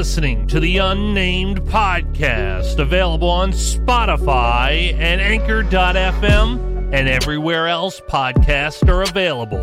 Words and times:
listening 0.00 0.46
to 0.46 0.58
the 0.58 0.78
Unnamed 0.78 1.60
Podcast, 1.64 2.78
available 2.78 3.28
on 3.28 3.52
Spotify 3.52 4.94
and 4.94 5.20
Anchor.fm 5.20 6.90
and 6.94 7.06
everywhere 7.06 7.68
else 7.68 8.00
podcasts 8.08 8.88
are 8.88 9.02
available. 9.02 9.60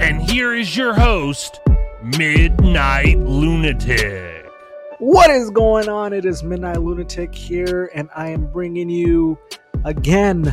And 0.00 0.20
here 0.20 0.54
is 0.54 0.76
your 0.76 0.92
host, 0.92 1.60
Midnight 2.18 3.20
Lunatic. 3.20 4.44
What 4.98 5.30
is 5.30 5.50
going 5.50 5.88
on? 5.88 6.12
It 6.12 6.24
is 6.24 6.42
Midnight 6.42 6.82
Lunatic 6.82 7.32
here, 7.32 7.92
and 7.94 8.08
I 8.16 8.30
am 8.30 8.50
bringing 8.50 8.90
you 8.90 9.38
again. 9.84 10.52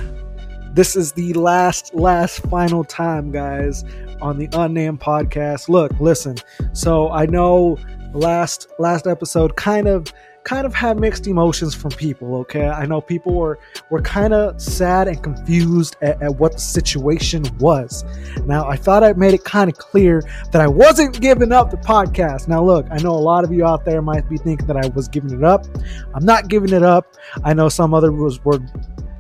This 0.76 0.96
is 0.96 1.14
the 1.14 1.34
last, 1.34 1.96
last, 1.96 2.44
final 2.50 2.84
time, 2.84 3.32
guys, 3.32 3.84
on 4.22 4.38
the 4.38 4.48
Unnamed 4.54 5.00
podcast. 5.00 5.70
Look, 5.70 5.92
listen. 6.00 6.38
So 6.74 7.10
I 7.10 7.26
know 7.26 7.80
last 8.16 8.68
last 8.80 9.08
episode 9.08 9.56
kind 9.56 9.88
of 9.88 10.12
kind 10.44 10.68
of 10.68 10.76
had 10.76 11.00
mixed 11.00 11.26
emotions 11.26 11.74
from 11.74 11.90
people 11.92 12.36
okay? 12.36 12.68
I 12.68 12.86
know 12.86 13.02
people 13.02 13.34
were 13.34 13.60
were 13.90 14.02
kind 14.02 14.34
of 14.34 14.62
sad 14.62 15.08
and 15.08 15.22
confused 15.22 15.96
at, 16.02 16.22
at 16.22 16.36
what 16.36 16.54
the 16.54 16.60
situation 16.60 17.46
was. 17.60 18.04
Now 18.46 18.68
i 18.68 18.76
thought 18.76 19.04
i 19.04 19.14
made 19.14 19.34
it 19.34 19.44
kind 19.44 19.70
of 19.70 19.78
clear 19.78 20.24
that 20.52 20.62
i 20.62 20.68
wasn't 20.68 21.20
giving 21.20 21.52
up 21.52 21.72
the 21.72 21.78
podcast. 21.78 22.48
Now 22.48 22.64
look 22.64 22.88
i 22.92 22.98
know 22.98 23.12
a 23.12 23.26
lot 23.32 23.44
of 23.44 23.52
you 23.52 23.66
out 23.66 23.86
there 23.86 24.02
might 24.02 24.30
be 24.30 24.38
thinking 24.38 24.68
that 24.68 24.78
i 24.78 24.88
was 24.90 25.08
giving 25.08 25.32
it 25.32 25.44
up. 25.44 25.66
I'm 26.14 26.26
not 26.26 26.48
giving 26.48 26.74
it 26.74 26.84
up. 26.84 27.16
I 27.44 27.54
know 27.54 27.70
some 27.70 27.94
others 27.94 28.44
were 28.46 28.60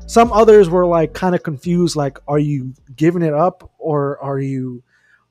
some 0.07 0.31
others 0.31 0.69
were 0.69 0.85
like 0.85 1.13
kind 1.13 1.35
of 1.35 1.43
confused 1.43 1.95
like 1.95 2.19
are 2.27 2.39
you 2.39 2.73
giving 2.95 3.21
it 3.21 3.33
up 3.33 3.71
or 3.77 4.19
are 4.19 4.39
you 4.39 4.83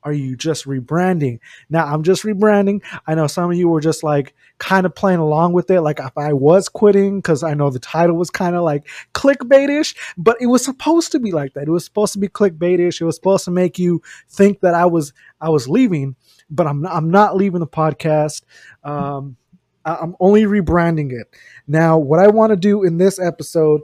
are 0.05 0.13
you 0.13 0.37
just 0.37 0.65
rebranding? 0.65 1.39
Now 1.69 1.85
I'm 1.85 2.03
just 2.03 2.23
rebranding. 2.23 2.81
I 3.07 3.15
know 3.15 3.25
some 3.25 3.51
of 3.51 3.57
you 3.57 3.67
were 3.67 3.81
just 3.81 4.03
like 4.03 4.35
kind 4.59 4.85
of 4.85 4.93
playing 4.93 5.19
along 5.19 5.53
with 5.53 5.69
it, 5.71 5.81
like 5.81 5.99
if 5.99 6.15
I 6.15 6.31
was 6.31 6.69
quitting, 6.69 7.17
because 7.17 7.43
I 7.43 7.55
know 7.55 7.71
the 7.71 7.79
title 7.79 8.15
was 8.15 8.29
kind 8.29 8.55
of 8.55 8.63
like 8.63 8.87
clickbaitish, 9.13 9.95
but 10.15 10.37
it 10.39 10.45
was 10.45 10.63
supposed 10.63 11.11
to 11.13 11.19
be 11.19 11.31
like 11.31 11.53
that. 11.55 11.67
It 11.67 11.71
was 11.71 11.83
supposed 11.83 12.13
to 12.13 12.19
be 12.19 12.27
clickbaitish. 12.27 13.01
It 13.01 13.05
was 13.05 13.15
supposed 13.15 13.45
to 13.45 13.51
make 13.51 13.79
you 13.79 14.01
think 14.29 14.61
that 14.61 14.75
I 14.75 14.85
was 14.85 15.11
I 15.41 15.49
was 15.49 15.67
leaving, 15.67 16.15
but 16.49 16.67
I'm 16.67 16.85
I'm 16.85 17.09
not 17.09 17.35
leaving 17.35 17.59
the 17.59 17.67
podcast. 17.67 18.43
Um, 18.83 19.37
I'm 19.85 20.15
only 20.19 20.43
rebranding 20.43 21.11
it. 21.11 21.27
Now, 21.67 21.97
what 21.97 22.19
I 22.19 22.27
want 22.27 22.51
to 22.51 22.55
do 22.55 22.83
in 22.83 22.97
this 22.97 23.19
episode 23.19 23.81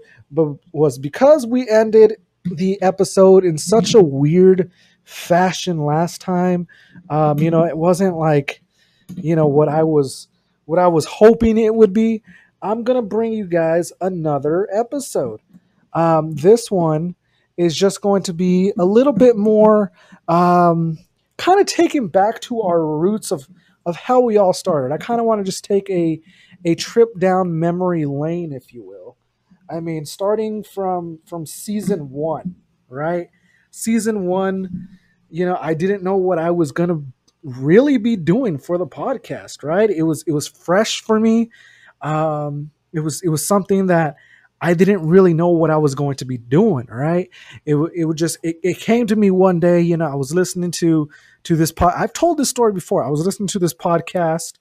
was 0.71 0.97
because 0.97 1.45
we 1.45 1.67
ended 1.69 2.17
the 2.43 2.81
episode 2.81 3.45
in 3.45 3.57
such 3.57 3.93
a 3.93 4.01
weird 4.01 4.71
fashion 5.03 5.85
last 5.85 6.21
time. 6.21 6.67
Um, 7.09 7.39
you 7.39 7.51
know, 7.51 7.65
it 7.65 7.77
wasn't 7.77 8.17
like, 8.17 8.61
you 9.15 9.35
know, 9.35 9.47
what 9.47 9.69
I 9.69 9.83
was 9.83 10.27
what 10.65 10.79
I 10.79 10.87
was 10.87 11.05
hoping 11.05 11.57
it 11.57 11.73
would 11.75 11.93
be. 11.93 12.23
I'm 12.61 12.83
gonna 12.83 13.01
bring 13.01 13.33
you 13.33 13.45
guys 13.47 13.91
another 14.01 14.67
episode. 14.71 15.41
Um, 15.93 16.35
this 16.35 16.71
one 16.71 17.15
is 17.57 17.75
just 17.75 18.01
going 18.01 18.23
to 18.23 18.33
be 18.33 18.71
a 18.79 18.85
little 18.85 19.13
bit 19.13 19.35
more 19.35 19.91
um, 20.27 20.97
kind 21.37 21.59
of 21.59 21.65
taken 21.65 22.07
back 22.07 22.39
to 22.41 22.61
our 22.61 22.85
roots 22.85 23.31
of 23.31 23.47
of 23.85 23.95
how 23.95 24.19
we 24.19 24.37
all 24.37 24.53
started. 24.53 24.93
I 24.93 24.97
kind 24.97 25.19
of 25.19 25.25
want 25.25 25.39
to 25.39 25.43
just 25.43 25.63
take 25.63 25.89
a 25.89 26.21
a 26.63 26.75
trip 26.75 27.09
down 27.19 27.59
memory 27.59 28.05
lane, 28.05 28.53
if 28.53 28.73
you 28.73 28.83
will. 28.83 29.17
I 29.69 29.79
mean, 29.79 30.05
starting 30.05 30.63
from 30.63 31.19
from 31.25 31.45
season 31.45 32.11
one, 32.11 32.55
right? 32.89 33.29
Season 33.71 34.25
one, 34.25 34.89
you 35.29 35.45
know, 35.45 35.57
I 35.59 35.73
didn't 35.73 36.03
know 36.03 36.17
what 36.17 36.37
I 36.37 36.51
was 36.51 36.71
gonna 36.71 37.01
really 37.43 37.97
be 37.97 38.15
doing 38.15 38.57
for 38.57 38.77
the 38.77 38.87
podcast, 38.87 39.63
right? 39.63 39.89
It 39.89 40.03
was 40.03 40.23
it 40.27 40.31
was 40.31 40.47
fresh 40.47 41.01
for 41.01 41.19
me. 41.19 41.49
Um, 42.01 42.71
it 42.93 42.99
was 42.99 43.21
it 43.21 43.29
was 43.29 43.45
something 43.45 43.87
that 43.87 44.15
I 44.63 44.75
didn't 44.75 45.07
really 45.07 45.33
know 45.33 45.49
what 45.49 45.71
I 45.71 45.77
was 45.77 45.95
going 45.95 46.17
to 46.17 46.25
be 46.25 46.37
doing, 46.37 46.85
right? 46.87 47.29
It 47.65 47.75
it 47.95 48.05
would 48.05 48.17
just 48.17 48.37
it, 48.43 48.57
it 48.61 48.79
came 48.79 49.07
to 49.07 49.15
me 49.15 49.31
one 49.31 49.59
day, 49.59 49.81
you 49.81 49.97
know, 49.97 50.05
I 50.05 50.15
was 50.15 50.33
listening 50.33 50.71
to 50.71 51.09
to 51.43 51.55
this 51.55 51.71
pod. 51.71 51.93
I've 51.95 52.13
told 52.13 52.37
this 52.37 52.49
story 52.49 52.71
before. 52.71 53.03
I 53.03 53.09
was 53.09 53.25
listening 53.25 53.47
to 53.47 53.59
this 53.59 53.73
podcast 53.73 54.53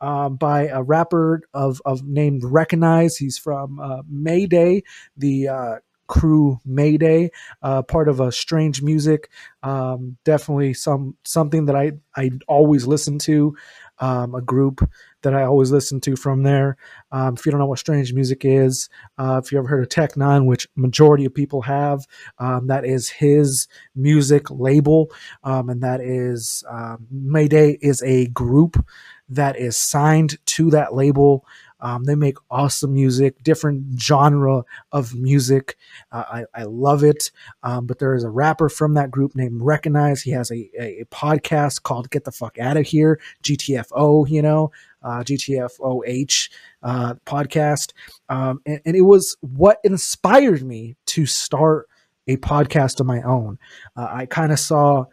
um, 0.00 0.36
by 0.36 0.66
a 0.66 0.82
rapper 0.82 1.42
of 1.54 1.80
of 1.84 2.02
named 2.02 2.42
Wrekonize. 2.42 3.16
He's 3.16 3.38
from 3.38 3.78
uh, 3.78 4.02
Mayday, 4.08 4.82
the 5.16 5.48
uh, 5.48 5.74
crew 6.06 6.60
Mayday, 6.64 7.30
uh, 7.62 7.82
part 7.82 8.08
of 8.08 8.20
a 8.20 8.32
Strange 8.32 8.82
Music. 8.82 9.30
Um, 9.62 10.16
definitely 10.24 10.74
some 10.74 11.16
something 11.24 11.66
that 11.66 11.76
I 11.76 11.92
I 12.16 12.30
always 12.48 12.86
listen 12.86 13.18
to. 13.20 13.56
Um, 14.00 14.34
a 14.34 14.42
group 14.42 14.80
that 15.22 15.34
I 15.34 15.44
always 15.44 15.70
listen 15.70 16.00
to 16.00 16.16
from 16.16 16.42
there. 16.42 16.76
Um, 17.12 17.34
if 17.34 17.46
you 17.46 17.52
don't 17.52 17.60
know 17.60 17.66
what 17.66 17.78
Strange 17.78 18.12
Music 18.12 18.44
is, 18.44 18.88
uh, 19.18 19.40
if 19.42 19.52
you 19.52 19.58
ever 19.58 19.68
heard 19.68 19.84
of 19.84 19.88
Tech 19.88 20.14
N9ne, 20.14 20.46
which 20.46 20.66
majority 20.74 21.24
of 21.24 21.32
people 21.32 21.62
have, 21.62 22.04
um, 22.38 22.66
that 22.66 22.84
is 22.84 23.08
his 23.08 23.68
music 23.94 24.50
label, 24.50 25.12
um, 25.44 25.68
and 25.70 25.80
that 25.82 26.00
is 26.00 26.64
um, 26.68 27.06
Mayday 27.08 27.78
is 27.82 28.02
a 28.02 28.26
group 28.28 28.84
that 29.28 29.56
is 29.56 29.76
signed 29.76 30.38
to 30.46 30.70
that 30.70 30.94
label. 30.94 31.44
Um, 31.84 32.04
they 32.04 32.14
make 32.14 32.38
awesome 32.50 32.94
music, 32.94 33.42
different 33.42 34.00
genre 34.00 34.64
of 34.90 35.14
music. 35.14 35.76
Uh, 36.10 36.24
I, 36.26 36.62
I 36.62 36.62
love 36.64 37.04
it. 37.04 37.30
Um, 37.62 37.86
but 37.86 37.98
there 37.98 38.14
is 38.14 38.24
a 38.24 38.30
rapper 38.30 38.70
from 38.70 38.94
that 38.94 39.10
group 39.10 39.36
named 39.36 39.60
Wrekonize. 39.60 40.22
He 40.22 40.30
has 40.30 40.50
a, 40.50 40.70
a, 40.80 41.02
a 41.02 41.04
podcast 41.12 41.82
called 41.82 42.08
Get 42.08 42.24
the 42.24 42.32
Fuck 42.32 42.58
Out 42.58 42.78
of 42.78 42.86
Here, 42.86 43.20
GTFO, 43.42 44.26
you 44.30 44.40
know, 44.40 44.72
uh, 45.02 45.22
GTFOH 45.24 46.48
uh, 46.82 47.14
podcast. 47.26 47.92
Um, 48.30 48.62
and, 48.64 48.80
and 48.86 48.96
it 48.96 49.02
was 49.02 49.36
what 49.42 49.78
inspired 49.84 50.62
me 50.62 50.96
to 51.06 51.26
start 51.26 51.86
a 52.26 52.38
podcast 52.38 52.98
of 52.98 53.04
my 53.04 53.20
own. 53.20 53.58
Uh, 53.94 54.08
I 54.10 54.24
kind 54.24 54.52
of 54.52 54.58
saw, 54.58 55.04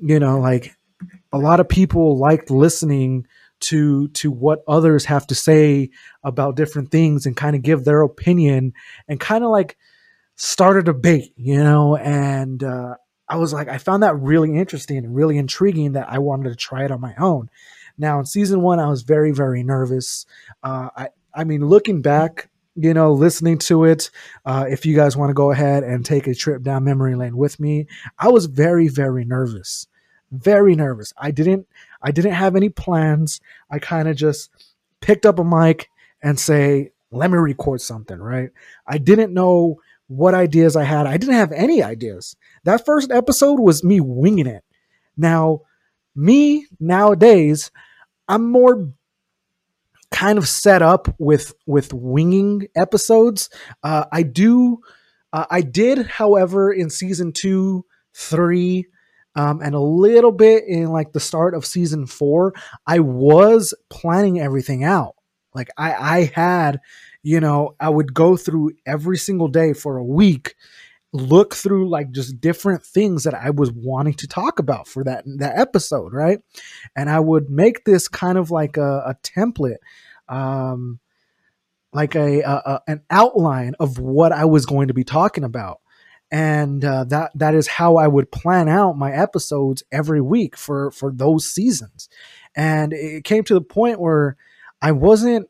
you 0.00 0.18
know, 0.18 0.40
like 0.40 0.74
a 1.34 1.38
lot 1.38 1.60
of 1.60 1.68
people 1.68 2.16
liked 2.16 2.50
listening 2.50 3.26
to 3.60 4.08
to 4.08 4.30
what 4.30 4.62
others 4.68 5.04
have 5.06 5.26
to 5.28 5.34
say 5.34 5.90
about 6.22 6.56
different 6.56 6.90
things 6.90 7.26
and 7.26 7.36
kind 7.36 7.56
of 7.56 7.62
give 7.62 7.84
their 7.84 8.02
opinion 8.02 8.72
and 9.08 9.20
kind 9.20 9.44
of 9.44 9.50
like 9.50 9.76
start 10.36 10.76
a 10.76 10.82
debate, 10.82 11.32
you 11.36 11.56
know, 11.56 11.96
and 11.96 12.62
uh, 12.62 12.94
I 13.28 13.36
was 13.36 13.52
like, 13.52 13.68
I 13.68 13.78
found 13.78 14.02
that 14.02 14.16
really 14.16 14.56
interesting 14.56 14.98
and 14.98 15.14
really 15.14 15.36
intriguing 15.36 15.92
that 15.92 16.08
I 16.08 16.18
wanted 16.18 16.50
to 16.50 16.56
try 16.56 16.84
it 16.84 16.90
on 16.90 17.00
my 17.00 17.14
own. 17.18 17.50
Now, 17.98 18.20
in 18.20 18.24
season 18.24 18.62
one, 18.62 18.78
I 18.78 18.88
was 18.88 19.02
very, 19.02 19.32
very 19.32 19.62
nervous. 19.62 20.24
Uh, 20.62 20.88
I, 20.96 21.08
I 21.34 21.44
mean, 21.44 21.66
looking 21.66 22.00
back, 22.00 22.48
you 22.76 22.94
know, 22.94 23.12
listening 23.12 23.58
to 23.58 23.84
it, 23.84 24.10
uh, 24.46 24.66
if 24.68 24.86
you 24.86 24.94
guys 24.94 25.16
want 25.16 25.30
to 25.30 25.34
go 25.34 25.50
ahead 25.50 25.82
and 25.82 26.04
take 26.04 26.28
a 26.28 26.34
trip 26.34 26.62
down 26.62 26.84
memory 26.84 27.16
lane 27.16 27.36
with 27.36 27.58
me, 27.58 27.86
I 28.18 28.28
was 28.28 28.46
very, 28.46 28.86
very 28.86 29.24
nervous, 29.24 29.88
very 30.30 30.74
nervous. 30.74 31.12
I 31.16 31.30
didn't, 31.30 31.66
I 32.02 32.10
didn't 32.10 32.32
have 32.32 32.56
any 32.56 32.68
plans. 32.68 33.40
I 33.70 33.78
kind 33.78 34.08
of 34.08 34.16
just 34.16 34.50
picked 35.00 35.26
up 35.26 35.38
a 35.38 35.44
mic 35.44 35.90
and 36.22 36.38
say, 36.38 36.92
let 37.10 37.30
me 37.30 37.38
record 37.38 37.80
something, 37.80 38.18
right? 38.18 38.50
I 38.86 38.98
didn't 38.98 39.32
know 39.32 39.80
what 40.08 40.34
ideas 40.34 40.76
I 40.76 40.84
had. 40.84 41.06
I 41.06 41.16
didn't 41.16 41.36
have 41.36 41.52
any 41.52 41.82
ideas. 41.82 42.36
That 42.64 42.84
first 42.84 43.10
episode 43.10 43.60
was 43.60 43.84
me 43.84 44.00
winging 44.00 44.46
it. 44.46 44.64
Now, 45.16 45.62
me 46.14 46.66
nowadays, 46.80 47.70
I'm 48.28 48.50
more 48.50 48.92
kind 50.10 50.38
of 50.38 50.48
set 50.48 50.82
up 50.82 51.14
with 51.18 51.54
with 51.66 51.92
winging 51.92 52.68
episodes. 52.74 53.50
Uh, 53.82 54.06
I 54.10 54.22
do, 54.22 54.80
uh, 55.32 55.46
I 55.50 55.60
did, 55.60 56.06
however, 56.06 56.72
in 56.72 56.90
season 56.90 57.32
two, 57.32 57.84
three, 58.14 58.86
um, 59.38 59.60
and 59.62 59.74
a 59.74 59.80
little 59.80 60.32
bit 60.32 60.64
in 60.66 60.88
like 60.88 61.12
the 61.12 61.20
start 61.20 61.54
of 61.54 61.64
season 61.64 62.06
four, 62.06 62.54
I 62.86 62.98
was 62.98 63.72
planning 63.88 64.40
everything 64.40 64.82
out. 64.82 65.14
Like 65.54 65.68
I, 65.78 65.94
I 65.94 66.32
had, 66.34 66.80
you 67.22 67.38
know, 67.38 67.76
I 67.78 67.88
would 67.88 68.12
go 68.12 68.36
through 68.36 68.72
every 68.84 69.16
single 69.16 69.48
day 69.48 69.72
for 69.72 69.96
a 69.96 70.04
week 70.04 70.56
look 71.12 71.54
through 71.54 71.88
like 71.88 72.10
just 72.10 72.40
different 72.40 72.82
things 72.82 73.24
that 73.24 73.34
I 73.34 73.50
was 73.50 73.72
wanting 73.72 74.14
to 74.14 74.26
talk 74.26 74.58
about 74.58 74.86
for 74.86 75.04
that 75.04 75.24
that 75.38 75.58
episode, 75.58 76.12
right? 76.12 76.40
And 76.94 77.08
I 77.08 77.20
would 77.20 77.48
make 77.48 77.84
this 77.84 78.08
kind 78.08 78.36
of 78.36 78.50
like 78.50 78.76
a, 78.76 79.02
a 79.06 79.16
template, 79.22 79.78
um, 80.28 81.00
like 81.92 82.14
a, 82.14 82.42
a, 82.42 82.52
a 82.52 82.80
an 82.88 83.02
outline 83.10 83.74
of 83.80 83.98
what 83.98 84.32
I 84.32 84.44
was 84.44 84.66
going 84.66 84.88
to 84.88 84.94
be 84.94 85.04
talking 85.04 85.44
about, 85.44 85.80
and 86.30 86.84
uh, 86.84 87.04
that 87.04 87.30
that 87.34 87.54
is 87.54 87.66
how 87.66 87.96
I 87.96 88.06
would 88.06 88.30
plan 88.30 88.68
out 88.68 88.98
my 88.98 89.12
episodes 89.12 89.82
every 89.90 90.20
week 90.20 90.56
for 90.56 90.90
for 90.90 91.12
those 91.12 91.50
seasons. 91.50 92.08
And 92.54 92.92
it 92.92 93.24
came 93.24 93.44
to 93.44 93.54
the 93.54 93.60
point 93.60 94.00
where 94.00 94.36
I 94.82 94.92
wasn't 94.92 95.48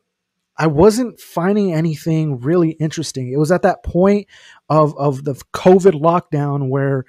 I 0.57 0.67
wasn't 0.67 1.19
finding 1.19 1.73
anything 1.73 2.39
really 2.39 2.71
interesting. 2.71 3.31
It 3.31 3.37
was 3.37 3.51
at 3.51 3.63
that 3.63 3.83
point 3.83 4.27
of 4.69 4.97
of 4.97 5.23
the 5.23 5.35
COVID 5.53 5.99
lockdown 5.99 6.69
where 6.69 7.05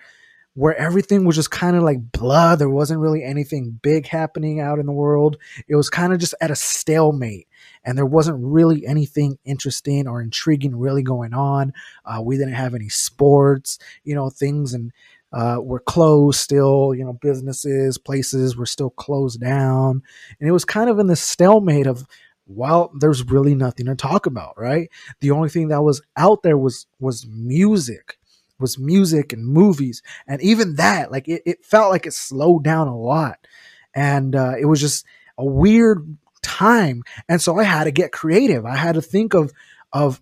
where 0.54 0.76
everything 0.76 1.24
was 1.24 1.36
just 1.36 1.50
kind 1.50 1.76
of 1.76 1.82
like 1.82 2.12
blah. 2.12 2.56
There 2.56 2.70
wasn't 2.70 3.00
really 3.00 3.22
anything 3.22 3.78
big 3.82 4.06
happening 4.06 4.60
out 4.60 4.78
in 4.78 4.86
the 4.86 4.92
world. 4.92 5.36
It 5.68 5.76
was 5.76 5.88
kind 5.88 6.12
of 6.12 6.18
just 6.18 6.34
at 6.40 6.50
a 6.50 6.56
stalemate, 6.56 7.48
and 7.84 7.96
there 7.96 8.06
wasn't 8.06 8.38
really 8.40 8.86
anything 8.86 9.38
interesting 9.44 10.08
or 10.08 10.20
intriguing 10.20 10.76
really 10.76 11.02
going 11.02 11.34
on. 11.34 11.72
Uh, 12.04 12.20
we 12.22 12.36
didn't 12.36 12.54
have 12.54 12.74
any 12.74 12.88
sports, 12.88 13.78
you 14.04 14.14
know, 14.14 14.30
things 14.30 14.74
and 14.74 14.92
uh, 15.32 15.58
were 15.62 15.80
closed 15.80 16.40
still. 16.40 16.94
You 16.94 17.04
know, 17.04 17.12
businesses, 17.12 17.98
places 17.98 18.56
were 18.56 18.66
still 18.66 18.90
closed 18.90 19.40
down, 19.40 20.02
and 20.40 20.48
it 20.48 20.52
was 20.52 20.64
kind 20.64 20.90
of 20.90 20.98
in 20.98 21.06
the 21.06 21.16
stalemate 21.16 21.86
of 21.86 22.06
well, 22.52 22.90
there's 22.98 23.24
really 23.24 23.54
nothing 23.54 23.86
to 23.86 23.94
talk 23.94 24.26
about, 24.26 24.58
right? 24.58 24.90
The 25.20 25.30
only 25.30 25.48
thing 25.48 25.68
that 25.68 25.82
was 25.82 26.02
out 26.16 26.42
there 26.42 26.58
was 26.58 26.86
was 26.98 27.26
music, 27.28 28.18
was 28.60 28.78
music 28.78 29.32
and 29.32 29.46
movies, 29.46 30.02
and 30.26 30.40
even 30.42 30.76
that, 30.76 31.10
like 31.10 31.28
it, 31.28 31.42
it 31.46 31.64
felt 31.64 31.90
like 31.90 32.06
it 32.06 32.14
slowed 32.14 32.64
down 32.64 32.88
a 32.88 32.96
lot, 32.98 33.46
and 33.94 34.34
uh, 34.36 34.54
it 34.58 34.66
was 34.66 34.80
just 34.80 35.04
a 35.38 35.44
weird 35.44 36.16
time, 36.42 37.02
and 37.28 37.40
so 37.40 37.58
I 37.58 37.64
had 37.64 37.84
to 37.84 37.90
get 37.90 38.12
creative. 38.12 38.64
I 38.64 38.76
had 38.76 38.94
to 38.94 39.02
think 39.02 39.34
of 39.34 39.52
of 39.92 40.20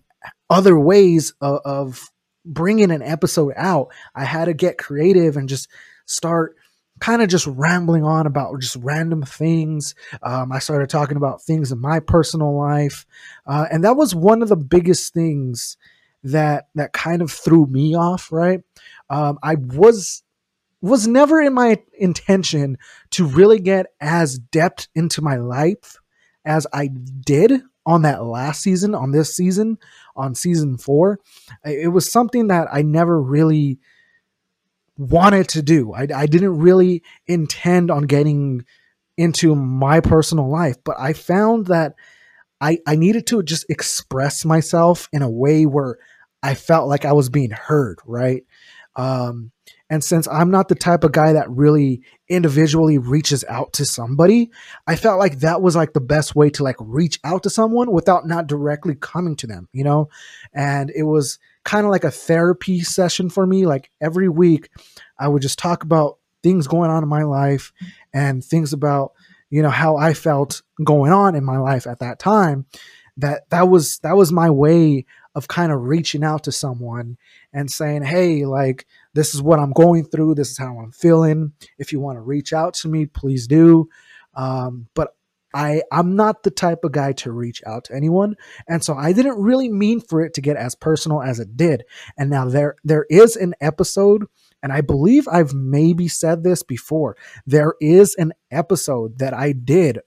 other 0.49 0.79
ways 0.79 1.33
of, 1.41 1.59
of 1.65 2.09
bringing 2.45 2.91
an 2.91 3.01
episode 3.01 3.53
out. 3.55 3.89
I 4.15 4.25
had 4.25 4.45
to 4.45 4.53
get 4.53 4.77
creative 4.77 5.37
and 5.37 5.47
just 5.47 5.69
start 6.05 6.55
kind 6.99 7.21
of 7.21 7.29
just 7.29 7.47
rambling 7.47 8.03
on 8.03 8.25
about 8.25 8.59
just 8.59 8.75
random 8.77 9.23
things. 9.23 9.95
Um, 10.21 10.51
I 10.51 10.59
started 10.59 10.89
talking 10.89 11.17
about 11.17 11.41
things 11.41 11.71
in 11.71 11.79
my 11.79 11.99
personal 11.99 12.57
life, 12.57 13.05
uh, 13.45 13.67
and 13.71 13.83
that 13.83 13.95
was 13.95 14.13
one 14.13 14.41
of 14.41 14.49
the 14.49 14.57
biggest 14.57 15.13
things 15.13 15.77
that 16.23 16.67
that 16.75 16.93
kind 16.93 17.21
of 17.21 17.31
threw 17.31 17.65
me 17.65 17.95
off. 17.95 18.31
Right, 18.31 18.61
um, 19.09 19.39
I 19.43 19.55
was 19.55 20.23
was 20.81 21.07
never 21.07 21.41
in 21.41 21.53
my 21.53 21.77
intention 21.97 22.77
to 23.11 23.25
really 23.25 23.59
get 23.59 23.87
as 23.99 24.37
depth 24.37 24.87
into 24.95 25.21
my 25.21 25.35
life 25.35 25.97
as 26.45 26.65
I 26.71 26.87
did 26.87 27.61
on 27.85 28.03
that 28.03 28.23
last 28.23 28.61
season, 28.61 28.95
on 28.95 29.11
this 29.11 29.35
season, 29.35 29.77
on 30.15 30.35
season 30.35 30.77
four. 30.77 31.19
It 31.65 31.91
was 31.91 32.09
something 32.09 32.47
that 32.47 32.67
I 32.71 32.81
never 32.81 33.21
really 33.21 33.79
wanted 34.97 35.47
to 35.49 35.61
do. 35.61 35.93
I, 35.93 36.07
I 36.13 36.25
didn't 36.25 36.57
really 36.59 37.03
intend 37.25 37.89
on 37.89 38.03
getting 38.03 38.65
into 39.17 39.55
my 39.55 39.99
personal 39.99 40.49
life, 40.49 40.75
but 40.83 40.97
I 40.99 41.13
found 41.13 41.67
that 41.67 41.95
I, 42.61 42.79
I 42.85 42.95
needed 42.95 43.27
to 43.27 43.43
just 43.43 43.65
express 43.69 44.45
myself 44.45 45.07
in 45.11 45.21
a 45.21 45.29
way 45.29 45.65
where 45.65 45.97
I 46.43 46.55
felt 46.55 46.87
like 46.87 47.05
I 47.05 47.13
was 47.13 47.29
being 47.29 47.51
heard, 47.51 47.99
right? 48.05 48.43
Um, 48.95 49.51
and 49.89 50.03
since 50.03 50.27
I'm 50.27 50.51
not 50.51 50.67
the 50.67 50.75
type 50.75 51.03
of 51.03 51.11
guy 51.11 51.33
that 51.33 51.49
really 51.49 52.01
individually 52.27 52.97
reaches 52.97 53.43
out 53.45 53.73
to 53.73 53.85
somebody, 53.85 54.51
I 54.87 54.95
felt 54.95 55.19
like 55.19 55.39
that 55.39 55.61
was 55.61 55.75
like 55.75 55.93
the 55.93 56.01
best 56.01 56.35
way 56.35 56.49
to 56.51 56.63
like 56.63 56.75
reach 56.79 57.19
out 57.23 57.43
to 57.43 57.49
someone 57.49 57.91
without 57.91 58.27
not 58.27 58.47
directly 58.47 58.95
coming 58.95 59.35
to 59.37 59.47
them, 59.47 59.67
you 59.73 59.83
know? 59.83 60.09
And 60.53 60.91
it 60.95 61.03
was 61.03 61.39
kind 61.63 61.85
of 61.85 61.91
like 61.91 62.03
a 62.03 62.11
therapy 62.11 62.81
session 62.81 63.29
for 63.29 63.47
me. 63.47 63.65
Like 63.65 63.89
every 64.01 64.29
week, 64.29 64.69
I 65.17 65.27
would 65.27 65.41
just 65.41 65.59
talk 65.59 65.83
about 65.83 66.17
things 66.43 66.67
going 66.67 66.91
on 66.91 67.03
in 67.03 67.09
my 67.09 67.23
life 67.23 67.73
and 68.13 68.43
things 68.43 68.73
about, 68.73 69.13
you 69.49 69.61
know, 69.61 69.69
how 69.69 69.97
I 69.97 70.13
felt 70.13 70.61
going 70.83 71.11
on 71.11 71.35
in 71.35 71.43
my 71.43 71.57
life 71.57 71.87
at 71.87 71.99
that 71.99 72.19
time. 72.19 72.65
That 73.17 73.49
that 73.49 73.67
was 73.67 73.99
that 73.99 74.15
was 74.15 74.31
my 74.31 74.49
way 74.49 75.05
of 75.35 75.47
kind 75.47 75.71
of 75.71 75.83
reaching 75.83 76.23
out 76.23 76.45
to 76.45 76.51
someone 76.51 77.17
and 77.51 77.69
saying, 77.69 78.03
"Hey, 78.03 78.45
like 78.45 78.85
this 79.13 79.35
is 79.35 79.41
what 79.41 79.59
I'm 79.59 79.73
going 79.73 80.05
through. 80.05 80.35
This 80.35 80.51
is 80.51 80.57
how 80.57 80.77
I'm 80.79 80.91
feeling. 80.91 81.53
If 81.77 81.91
you 81.91 81.99
want 81.99 82.17
to 82.17 82.21
reach 82.21 82.53
out 82.53 82.75
to 82.75 82.87
me, 82.87 83.05
please 83.05 83.47
do." 83.47 83.89
Um, 84.35 84.87
but 84.93 85.15
I 85.53 85.81
I'm 85.91 86.15
not 86.15 86.43
the 86.43 86.51
type 86.51 86.83
of 86.83 86.91
guy 86.91 87.13
to 87.13 87.31
reach 87.31 87.61
out 87.65 87.85
to 87.85 87.95
anyone, 87.95 88.35
and 88.67 88.83
so 88.83 88.93
I 88.93 89.13
didn't 89.13 89.41
really 89.41 89.69
mean 89.69 89.99
for 89.99 90.21
it 90.21 90.33
to 90.35 90.41
get 90.41 90.57
as 90.57 90.75
personal 90.75 91.21
as 91.21 91.39
it 91.39 91.57
did. 91.57 91.85
And 92.17 92.29
now 92.29 92.45
there 92.45 92.75
there 92.83 93.05
is 93.09 93.35
an 93.35 93.55
episode, 93.59 94.25
and 94.61 94.73
I 94.73 94.81
believe 94.81 95.27
I've 95.27 95.53
maybe 95.53 96.07
said 96.07 96.43
this 96.43 96.63
before. 96.63 97.15
There 97.45 97.75
is 97.79 98.15
an 98.15 98.33
episode 98.51 99.19
that 99.19 99.33
I 99.33 99.53
did 99.53 99.99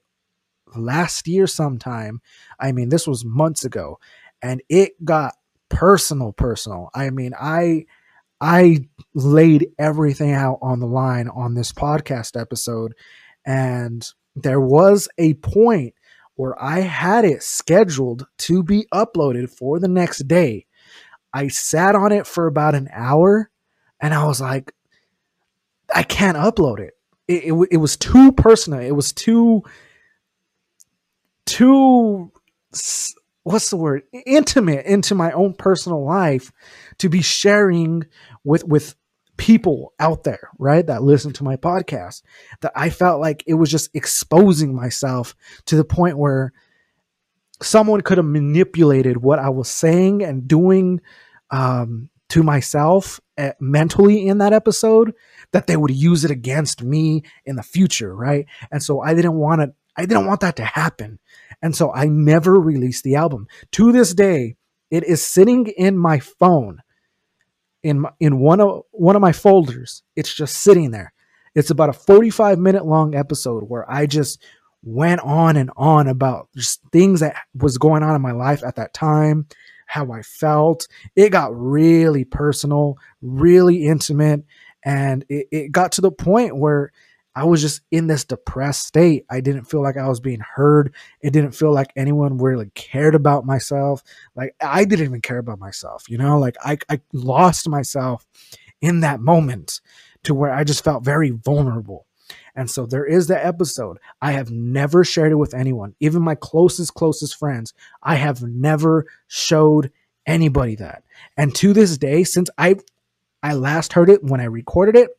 last 0.76 1.26
year 1.26 1.46
sometime. 1.46 2.20
I 2.60 2.72
mean, 2.72 2.88
this 2.88 3.06
was 3.06 3.25
months 3.25 3.64
ago, 3.64 3.99
and 4.43 4.62
it 4.69 4.93
got 5.04 5.34
personal 5.69 6.32
personal. 6.32 6.90
I 6.94 7.10
mean, 7.10 7.32
I 7.38 7.87
I 8.40 8.88
laid 9.14 9.69
everything 9.78 10.32
out 10.32 10.58
on 10.62 10.81
the 10.81 10.87
line 10.87 11.28
on 11.28 11.55
this 11.55 11.72
podcast 11.72 12.38
episode 12.40 12.93
and 13.46 14.08
there 14.34 14.60
was 14.60 15.08
a 15.19 15.34
point 15.34 15.94
where 16.34 16.60
I 16.62 16.81
had 16.81 17.25
it 17.25 17.43
scheduled 17.43 18.26
to 18.38 18.62
be 18.62 18.87
uploaded 18.93 19.50
for 19.50 19.78
the 19.78 19.88
next 19.88 20.26
day. 20.26 20.66
I 21.32 21.48
sat 21.48 21.94
on 21.94 22.12
it 22.12 22.26
for 22.26 22.46
about 22.46 22.75
an 22.75 22.88
hour 22.93 23.50
and 24.02 24.12
I 24.12 24.26
was 24.26 24.40
like, 24.40 24.72
I 25.94 26.02
can't 26.02 26.37
upload 26.37 26.81
it. 26.81 26.94
It, 27.28 27.44
it, 27.44 27.69
it 27.70 27.76
was 27.76 27.96
too 27.96 28.32
personal. 28.32 28.81
It 28.81 28.90
was 28.90 29.12
too, 29.12 29.62
too, 31.46 32.32
what's 33.44 33.70
the 33.70 33.76
word? 33.76 34.03
Intimate 34.26 34.86
into 34.86 35.15
my 35.15 35.31
own 35.31 35.55
personal 35.55 36.05
life 36.05 36.50
to 36.98 37.08
be 37.08 37.22
sharing 37.22 38.05
with, 38.43 38.65
with 38.65 38.96
people 39.36 39.93
out 40.00 40.24
there, 40.24 40.48
right, 40.58 40.86
that 40.86 41.05
listen 41.05 41.32
to 41.34 41.44
my 41.44 41.56
podcast, 41.56 42.22
that 42.60 42.72
I 42.74 42.91
felt 42.91 43.20
like 43.20 43.44
it 43.46 43.55
was 43.55 43.70
just 43.70 43.91
exposing 43.94 44.74
myself 44.74 45.36
to 45.67 45.76
the 45.76 45.84
point 45.84 46.19
where 46.19 46.53
someone 47.62 48.00
could 48.00 48.19
have 48.19 48.26
manipulated 48.26 49.17
what 49.17 49.38
I 49.38 49.50
was 49.50 49.69
saying 49.69 50.24
and 50.24 50.48
doing 50.48 51.00
um, 51.53 52.08
to 52.32 52.43
myself 52.43 53.20
uh, 53.36 53.53
mentally 53.60 54.27
in 54.27 54.39
that 54.39 54.53
episode, 54.53 55.12
that 55.53 55.67
they 55.67 55.77
would 55.77 55.91
use 55.91 56.24
it 56.24 56.31
against 56.31 56.82
me 56.82 57.22
in 57.44 57.56
the 57.56 57.62
future, 57.62 58.15
right? 58.15 58.46
And 58.70 58.82
so 58.82 59.01
I 59.01 59.15
didn't 59.15 59.34
want 59.34 59.60
it. 59.60 59.70
I 59.96 60.06
didn't 60.06 60.27
want 60.27 60.41
that 60.41 60.56
to 60.56 60.65
happen. 60.65 61.19
And 61.60 61.77
so 61.77 61.93
I 61.93 62.06
never 62.06 62.58
released 62.58 63.05
the 63.05 63.17
album. 63.17 63.48
To 63.72 63.93
this 63.93 64.15
day, 64.15 64.56
it 64.91 65.05
is 65.05 65.22
sitting 65.22 65.67
in 65.77 65.98
my 65.98 66.19
phone 66.19 66.81
in 67.82 68.01
my, 68.01 68.10
in 68.20 68.39
one 68.39 68.60
of 68.60 68.82
one 68.93 69.17
of 69.17 69.22
my 69.22 69.32
folders. 69.32 70.03
It's 70.17 70.32
just 70.32 70.56
sitting 70.56 70.91
there. 70.91 71.12
It's 71.55 71.70
about 71.70 71.91
a 71.91 71.94
45 71.94 72.58
minute 72.58 72.86
long 72.86 73.15
episode 73.15 73.65
where 73.65 73.91
I 73.91 74.06
just 74.06 74.43
went 74.82 75.20
on 75.20 75.56
and 75.56 75.70
on 75.77 76.08
about 76.08 76.48
just 76.56 76.81
things 76.93 77.20
that 77.20 77.36
was 77.55 77.79
going 77.79 78.03
on 78.03 78.17
in 78.17 78.22
my 78.22 78.32
life 78.32 78.65
at 78.65 78.77
that 78.77 78.94
time, 78.94 79.46
how 79.93 80.11
I 80.11 80.22
felt. 80.22 80.89
It 81.15 81.29
got 81.29 81.55
really 81.55 82.25
personal, 82.25 82.96
really 83.20 83.87
intimate, 83.87 84.43
and 84.82 85.22
it, 85.29 85.49
it 85.53 85.72
got 85.72 85.93
to 85.93 86.01
the 86.01 86.11
point 86.11 86.56
where 86.56 86.93
I 87.34 87.44
was 87.44 87.61
just 87.61 87.82
in 87.91 88.06
this 88.06 88.25
depressed 88.25 88.87
state. 88.87 89.27
I 89.31 89.41
didn't 89.41 89.65
feel 89.65 89.82
like 89.82 89.99
I 89.99 90.08
was 90.08 90.19
being 90.19 90.41
heard. 90.41 90.94
It 91.20 91.34
didn't 91.34 91.53
feel 91.53 91.75
like 91.75 91.93
anyone 91.94 92.39
really 92.39 92.70
cared 92.75 93.15
about 93.15 93.44
myself. 93.44 94.03
Like 94.34 94.55
I 94.63 94.87
didn't 94.87 95.05
even 95.05 95.20
care 95.20 95.39
about 95.39 95.58
myself, 95.58 96.08
you 96.08 96.17
know? 96.17 96.39
Like 96.39 96.56
I, 96.63 96.79
I 96.89 97.01
lost 97.13 97.69
myself 97.69 98.27
in 98.81 99.01
that 99.01 99.20
moment 99.20 99.82
to 100.25 100.34
where 100.34 100.53
I 100.53 100.65
just 100.65 100.84
felt 100.84 101.05
very 101.05 101.31
vulnerable. 101.31 102.06
And 102.54 102.70
so 102.70 102.86
there 102.86 103.04
is 103.04 103.26
the 103.26 103.44
episode. 103.44 103.98
I 104.20 104.32
have 104.32 104.50
never 104.50 105.04
shared 105.04 105.32
it 105.32 105.36
with 105.36 105.54
anyone, 105.54 105.94
even 106.00 106.22
my 106.22 106.34
closest, 106.34 106.94
closest 106.94 107.36
friends. 107.36 107.72
I 108.02 108.16
have 108.16 108.42
never 108.42 109.06
showed 109.26 109.90
anybody 110.26 110.76
that. 110.76 111.02
And 111.36 111.54
to 111.56 111.72
this 111.72 111.96
day, 111.96 112.24
since 112.24 112.50
I 112.58 112.76
I 113.42 113.54
last 113.54 113.94
heard 113.94 114.08
it 114.08 114.22
when 114.22 114.40
I 114.40 114.44
recorded 114.44 114.96
it, 114.96 115.10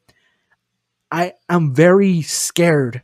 I 1.11 1.33
am 1.49 1.73
very 1.73 2.21
scared 2.21 3.01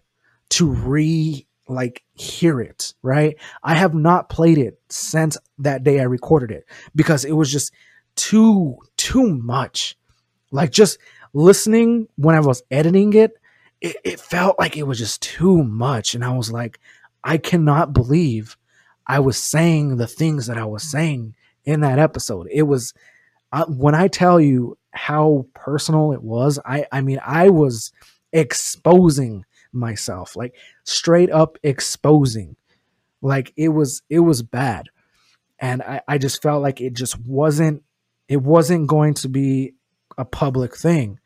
to 0.51 0.67
re 0.67 1.45
like 1.67 2.03
hear 2.15 2.59
it, 2.59 2.93
right? 3.03 3.38
I 3.63 3.75
have 3.75 3.93
not 3.93 4.29
played 4.29 4.57
it 4.57 4.79
since 4.89 5.38
that 5.59 5.83
day 5.83 6.00
I 6.00 6.03
recorded 6.03 6.51
it 6.51 6.65
because 6.95 7.25
it 7.25 7.33
was 7.33 7.51
just 7.51 7.71
too 8.15 8.77
too 8.98 9.36
much. 9.36 9.98
Like 10.51 10.71
just 10.71 10.98
listening 11.33 12.07
when 12.15 12.36
I 12.36 12.39
was 12.39 12.63
editing 12.71 13.13
it, 13.13 13.38
it, 13.81 13.95
it 14.03 14.19
felt 14.19 14.59
like 14.59 14.77
it 14.77 14.83
was 14.83 14.98
just 14.98 15.21
too 15.21 15.63
much. 15.63 16.15
And 16.15 16.24
I 16.24 16.31
was 16.36 16.51
like, 16.51 16.79
I 17.24 17.38
cannot 17.38 17.93
believe 17.93 18.57
I 19.07 19.19
was 19.19 19.38
saying 19.38 19.98
the 19.98 20.07
things 20.07 20.48
that 20.48 20.57
I 20.57 20.65
was 20.65 20.83
saying 20.83 21.36
in 21.65 21.81
that 21.81 22.00
episode. 22.00 22.48
It 22.51 22.63
was 22.63 22.93
uh, 23.51 23.65
when 23.65 23.95
I 23.95 24.07
tell 24.07 24.39
you 24.39 24.77
how 24.91 25.45
personal 25.53 26.12
it 26.13 26.21
was, 26.21 26.59
I 26.65 26.86
I 26.91 27.01
mean 27.01 27.19
I 27.25 27.50
was 27.50 27.91
exposing 28.31 29.45
myself, 29.71 30.36
like 30.36 30.55
straight 30.83 31.31
up 31.31 31.57
exposing. 31.63 32.55
Like 33.21 33.53
it 33.57 33.69
was 33.69 34.01
it 34.09 34.19
was 34.19 34.41
bad. 34.41 34.89
And 35.62 35.81
I, 35.81 36.01
I 36.07 36.17
just 36.17 36.41
felt 36.41 36.62
like 36.62 36.79
it 36.79 36.93
just 36.93 37.19
wasn't 37.19 37.83
it 38.27 38.41
wasn't 38.41 38.88
going 38.88 39.15
to 39.15 39.29
be 39.29 39.74
a 40.17 40.25
public 40.25 40.77
thing. 40.77 41.19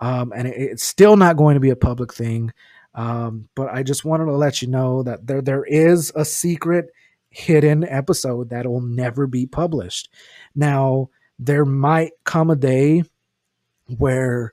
Um, 0.00 0.32
and 0.34 0.48
it, 0.48 0.54
it's 0.56 0.84
still 0.84 1.16
not 1.16 1.36
going 1.36 1.54
to 1.54 1.60
be 1.60 1.70
a 1.70 1.76
public 1.76 2.12
thing. 2.12 2.52
Um, 2.94 3.48
but 3.54 3.68
I 3.72 3.82
just 3.82 4.04
wanted 4.04 4.26
to 4.26 4.36
let 4.36 4.62
you 4.62 4.68
know 4.68 5.02
that 5.02 5.26
there 5.26 5.42
there 5.42 5.64
is 5.64 6.12
a 6.14 6.24
secret 6.24 6.90
hidden 7.30 7.84
episode 7.84 8.50
that 8.50 8.66
will 8.66 8.80
never 8.80 9.26
be 9.26 9.46
published. 9.46 10.08
Now, 10.54 11.10
there 11.38 11.64
might 11.64 12.12
come 12.22 12.50
a 12.50 12.56
day 12.56 13.02
where 13.98 14.52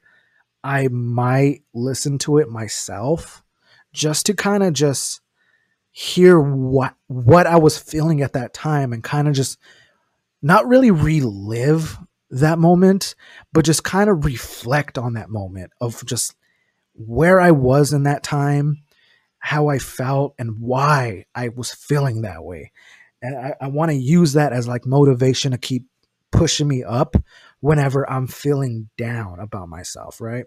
I 0.64 0.88
might 0.88 1.64
listen 1.74 2.18
to 2.20 2.40
it 2.40 2.50
myself 2.50 3.44
just 3.94 4.26
to 4.28 4.34
kind 4.34 4.64
of 4.64 4.74
just 4.74 5.22
hear 5.92 6.40
what 6.40 6.96
what 7.08 7.46
I 7.46 7.58
was 7.58 7.78
feeling 7.78 8.22
at 8.22 8.34
that 8.34 8.54
time 8.54 8.94
and 8.94 9.04
kind 9.04 9.28
of 9.28 9.34
just 9.34 9.60
not 10.42 10.68
really 10.68 10.92
relive 10.92 11.98
that 12.32 12.60
moment, 12.60 13.16
but 13.54 13.66
just 13.66 13.84
kind 13.84 14.10
of 14.10 14.26
reflect 14.26 14.98
on 14.98 15.14
that 15.14 15.30
moment 15.30 15.72
of 15.80 16.06
just 16.06 16.36
where 16.94 17.40
I 17.40 17.52
was 17.52 17.94
in 17.94 18.04
that 18.04 18.24
time, 18.24 18.84
how 19.40 19.68
I 19.68 19.80
felt, 19.80 20.36
and 20.40 20.60
why 20.60 21.26
I 21.36 21.50
was 21.50 21.74
feeling 21.74 22.22
that 22.22 22.44
way. 22.44 22.72
And 23.22 23.38
I, 23.38 23.56
I 23.62 23.68
want 23.68 23.92
to 23.92 23.98
use 23.98 24.34
that 24.34 24.54
as 24.54 24.68
like 24.68 24.86
motivation 24.86 25.52
to 25.52 25.58
keep 25.58 25.86
pushing 26.32 26.68
me 26.68 26.84
up 26.84 27.16
whenever 27.60 28.10
I'm 28.10 28.28
feeling 28.28 28.90
down 28.98 29.40
about 29.40 29.70
myself, 29.70 30.22
right? 30.22 30.46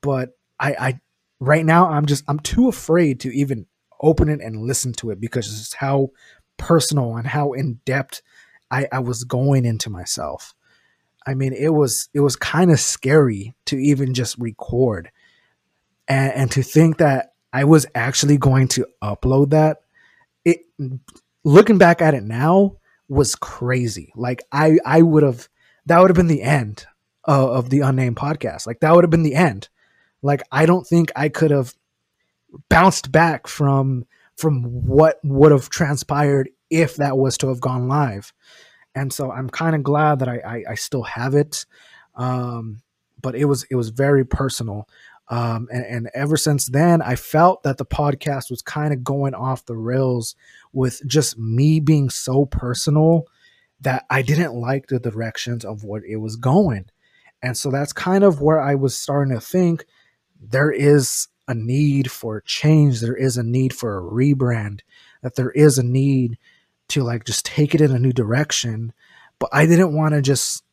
But 0.00 0.30
I, 0.58 0.74
I 0.78 1.00
right 1.40 1.64
now 1.64 1.88
I'm 1.90 2.06
just 2.06 2.24
I'm 2.28 2.38
too 2.38 2.68
afraid 2.68 3.20
to 3.20 3.30
even 3.30 3.66
open 4.00 4.28
it 4.28 4.40
and 4.40 4.62
listen 4.62 4.92
to 4.92 5.10
it 5.10 5.20
because 5.20 5.48
it's 5.48 5.74
how 5.74 6.10
personal 6.56 7.16
and 7.16 7.26
how 7.26 7.52
in 7.52 7.80
depth 7.84 8.22
I, 8.70 8.86
I 8.92 9.00
was 9.00 9.24
going 9.24 9.64
into 9.64 9.90
myself. 9.90 10.54
I 11.26 11.34
mean, 11.34 11.52
it 11.52 11.70
was 11.70 12.08
it 12.12 12.20
was 12.20 12.36
kind 12.36 12.70
of 12.70 12.80
scary 12.80 13.54
to 13.66 13.76
even 13.76 14.14
just 14.14 14.38
record, 14.38 15.10
and, 16.06 16.32
and 16.32 16.50
to 16.52 16.62
think 16.62 16.98
that 16.98 17.34
I 17.52 17.64
was 17.64 17.86
actually 17.94 18.36
going 18.36 18.68
to 18.68 18.86
upload 19.02 19.50
that. 19.50 19.82
It 20.44 20.60
looking 21.44 21.78
back 21.78 22.02
at 22.02 22.14
it 22.14 22.24
now 22.24 22.78
was 23.08 23.34
crazy. 23.34 24.12
Like 24.16 24.42
I 24.52 24.78
I 24.84 25.02
would 25.02 25.22
have 25.22 25.48
that 25.86 26.00
would 26.00 26.10
have 26.10 26.16
been 26.16 26.26
the 26.26 26.42
end 26.42 26.86
of, 27.24 27.50
of 27.50 27.70
the 27.70 27.80
unnamed 27.80 28.16
podcast. 28.16 28.66
Like 28.66 28.80
that 28.80 28.94
would 28.94 29.04
have 29.04 29.10
been 29.10 29.22
the 29.22 29.34
end. 29.34 29.68
Like 30.22 30.42
I 30.50 30.66
don't 30.66 30.86
think 30.86 31.12
I 31.16 31.28
could 31.28 31.50
have 31.50 31.74
bounced 32.68 33.12
back 33.12 33.46
from 33.46 34.06
from 34.36 34.64
what 34.86 35.20
would 35.22 35.52
have 35.52 35.68
transpired 35.70 36.50
if 36.70 36.96
that 36.96 37.16
was 37.16 37.38
to 37.38 37.48
have 37.48 37.60
gone 37.60 37.88
live. 37.88 38.32
And 38.94 39.12
so 39.12 39.30
I'm 39.30 39.50
kind 39.50 39.74
of 39.74 39.82
glad 39.82 40.20
that 40.20 40.28
I, 40.28 40.38
I, 40.38 40.64
I 40.70 40.74
still 40.74 41.02
have 41.02 41.34
it. 41.34 41.66
Um, 42.14 42.82
but 43.20 43.34
it 43.34 43.46
was 43.46 43.64
it 43.70 43.74
was 43.76 43.88
very 43.88 44.24
personal. 44.24 44.88
Um, 45.28 45.68
and, 45.72 45.84
and 45.84 46.10
ever 46.14 46.36
since 46.36 46.66
then, 46.66 47.00
I 47.00 47.16
felt 47.16 47.62
that 47.62 47.78
the 47.78 47.86
podcast 47.86 48.50
was 48.50 48.60
kind 48.60 48.92
of 48.92 49.02
going 49.02 49.34
off 49.34 49.64
the 49.64 49.76
rails 49.76 50.36
with 50.72 51.00
just 51.06 51.38
me 51.38 51.80
being 51.80 52.10
so 52.10 52.44
personal 52.44 53.26
that 53.80 54.04
I 54.10 54.22
didn't 54.22 54.54
like 54.54 54.86
the 54.86 54.98
directions 54.98 55.64
of 55.64 55.82
what 55.82 56.02
it 56.04 56.16
was 56.16 56.36
going. 56.36 56.86
And 57.42 57.56
so 57.56 57.70
that's 57.70 57.92
kind 57.92 58.24
of 58.24 58.40
where 58.40 58.60
I 58.60 58.74
was 58.74 58.96
starting 58.96 59.34
to 59.34 59.40
think 59.40 59.86
there 60.40 60.70
is 60.70 61.28
a 61.48 61.54
need 61.54 62.10
for 62.10 62.40
change, 62.42 63.00
there 63.00 63.16
is 63.16 63.36
a 63.36 63.42
need 63.42 63.74
for 63.74 63.98
a 63.98 64.02
rebrand, 64.02 64.80
that 65.22 65.36
there 65.36 65.50
is 65.50 65.78
a 65.78 65.82
need 65.82 66.38
to 66.88 67.02
like 67.02 67.24
just 67.24 67.44
take 67.44 67.74
it 67.74 67.80
in 67.80 67.92
a 67.92 67.98
new 67.98 68.12
direction. 68.12 68.92
But 69.38 69.50
I 69.52 69.66
didn't 69.66 69.94
want 69.94 70.14
to 70.14 70.22
just 70.22 70.64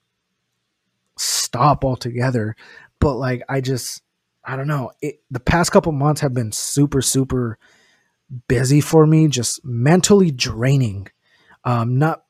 stop 1.18 1.84
altogether. 1.84 2.56
But 3.00 3.16
like 3.16 3.42
I 3.50 3.62
just 3.62 4.02
I 4.44 4.56
don't 4.56 4.68
know. 4.68 4.92
It, 5.02 5.22
the 5.30 5.40
past 5.40 5.72
couple 5.72 5.92
months 5.92 6.22
have 6.22 6.34
been 6.34 6.52
super 6.52 7.02
super 7.02 7.58
busy 8.48 8.82
for 8.82 9.06
me, 9.06 9.28
just 9.28 9.64
mentally 9.66 10.32
draining. 10.32 11.08
Um, 11.64 11.98
not 11.98 12.24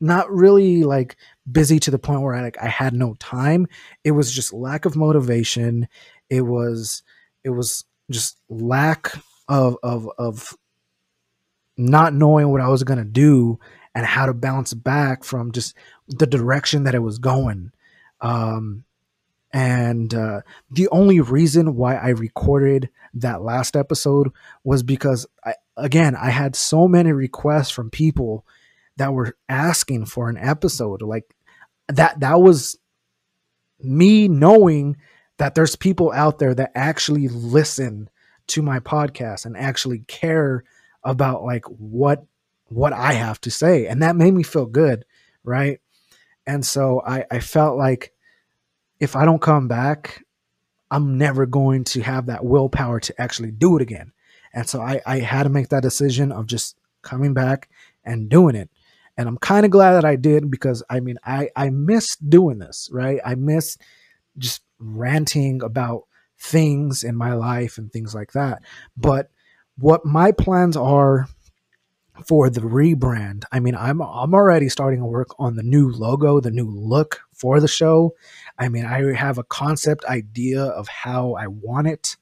not 0.00 0.30
really 0.30 0.84
like 0.84 1.16
busy 1.50 1.80
to 1.80 1.90
the 1.90 1.98
point 1.98 2.20
where 2.20 2.34
I 2.34 2.42
like 2.42 2.58
I 2.60 2.68
had 2.68 2.94
no 2.94 3.14
time. 3.14 3.66
It 4.04 4.12
was 4.12 4.32
just 4.32 4.52
lack 4.52 4.84
of 4.84 4.96
motivation. 4.96 5.88
It 6.28 6.42
was 6.42 7.02
it 7.44 7.50
was 7.50 7.84
just 8.10 8.38
lack 8.48 9.12
of 9.48 9.76
of 9.82 10.08
of 10.18 10.54
not 11.76 12.14
knowing 12.14 12.48
what 12.50 12.60
I 12.60 12.68
was 12.68 12.84
gonna 12.84 13.04
do 13.04 13.58
and 13.94 14.04
how 14.04 14.26
to 14.26 14.34
bounce 14.34 14.74
back 14.74 15.24
from 15.24 15.52
just 15.52 15.74
the 16.08 16.26
direction 16.26 16.84
that 16.84 16.94
it 16.94 17.00
was 17.00 17.18
going. 17.18 17.72
Um, 18.20 18.84
and 19.52 20.12
uh, 20.14 20.42
the 20.70 20.88
only 20.88 21.20
reason 21.20 21.76
why 21.76 21.96
I 21.96 22.08
recorded 22.08 22.90
that 23.14 23.42
last 23.42 23.74
episode 23.76 24.30
was 24.64 24.82
because 24.82 25.26
I, 25.44 25.54
again 25.76 26.14
I 26.14 26.30
had 26.30 26.54
so 26.54 26.86
many 26.86 27.12
requests 27.12 27.70
from 27.70 27.90
people 27.90 28.44
that 28.96 29.12
were 29.12 29.36
asking 29.48 30.06
for 30.06 30.28
an 30.28 30.36
episode 30.36 31.00
like 31.02 31.34
that 31.88 32.20
that 32.20 32.40
was 32.40 32.78
me 33.80 34.28
knowing 34.28 34.96
that 35.38 35.54
there's 35.54 35.76
people 35.76 36.12
out 36.12 36.38
there 36.38 36.54
that 36.54 36.72
actually 36.74 37.28
listen 37.28 38.08
to 38.48 38.62
my 38.62 38.80
podcast 38.80 39.44
and 39.44 39.56
actually 39.56 40.00
care 40.00 40.64
about 41.06 41.44
like 41.44 41.64
what 41.66 42.26
what 42.64 42.92
I 42.92 43.12
have 43.12 43.40
to 43.42 43.50
say 43.50 43.86
and 43.86 44.02
that 44.02 44.16
made 44.16 44.34
me 44.34 44.42
feel 44.42 44.66
good 44.66 45.04
right 45.44 45.80
and 46.46 46.66
so 46.66 47.00
I 47.06 47.24
I 47.30 47.40
felt 47.40 47.78
like 47.78 48.12
if 49.00 49.16
I 49.16 49.24
don't 49.24 49.40
come 49.40 49.68
back 49.68 50.24
I'm 50.90 51.16
never 51.16 51.46
going 51.46 51.84
to 51.84 52.02
have 52.02 52.26
that 52.26 52.44
willpower 52.44 53.00
to 53.00 53.20
actually 53.20 53.52
do 53.52 53.76
it 53.76 53.82
again 53.82 54.12
and 54.52 54.68
so 54.68 54.82
I 54.82 55.00
I 55.06 55.20
had 55.20 55.44
to 55.44 55.48
make 55.48 55.68
that 55.68 55.82
decision 55.82 56.32
of 56.32 56.46
just 56.46 56.76
coming 57.02 57.32
back 57.32 57.70
and 58.04 58.28
doing 58.28 58.56
it 58.56 58.68
and 59.16 59.28
I'm 59.28 59.38
kind 59.38 59.64
of 59.64 59.70
glad 59.70 59.92
that 59.92 60.04
I 60.04 60.16
did 60.16 60.50
because 60.50 60.82
I 60.90 61.00
mean 61.00 61.18
I 61.24 61.50
I 61.56 61.70
miss 61.70 62.16
doing 62.16 62.58
this, 62.58 62.88
right? 62.92 63.20
I 63.24 63.34
miss 63.34 63.78
just 64.36 64.62
ranting 64.78 65.62
about 65.62 66.02
things 66.38 67.02
in 67.02 67.16
my 67.16 67.32
life 67.32 67.78
and 67.78 67.90
things 67.90 68.14
like 68.14 68.32
that. 68.32 68.62
But 68.96 69.30
what 69.78 70.04
my 70.04 70.32
plans 70.32 70.76
are 70.76 71.28
for 72.24 72.48
the 72.48 72.62
rebrand, 72.62 73.44
I 73.52 73.60
mean 73.60 73.74
I'm 73.74 74.00
I'm 74.00 74.34
already 74.34 74.68
starting 74.68 75.00
to 75.00 75.06
work 75.06 75.28
on 75.38 75.56
the 75.56 75.62
new 75.62 75.90
logo, 75.90 76.40
the 76.40 76.50
new 76.50 76.70
look 76.70 77.20
for 77.34 77.60
the 77.60 77.68
show. 77.68 78.14
I 78.58 78.68
mean 78.68 78.86
I 78.86 79.14
have 79.14 79.38
a 79.38 79.44
concept 79.44 80.04
idea 80.06 80.62
of 80.62 80.88
how 80.88 81.34
I 81.34 81.46
want 81.46 81.88
it. 81.88 82.16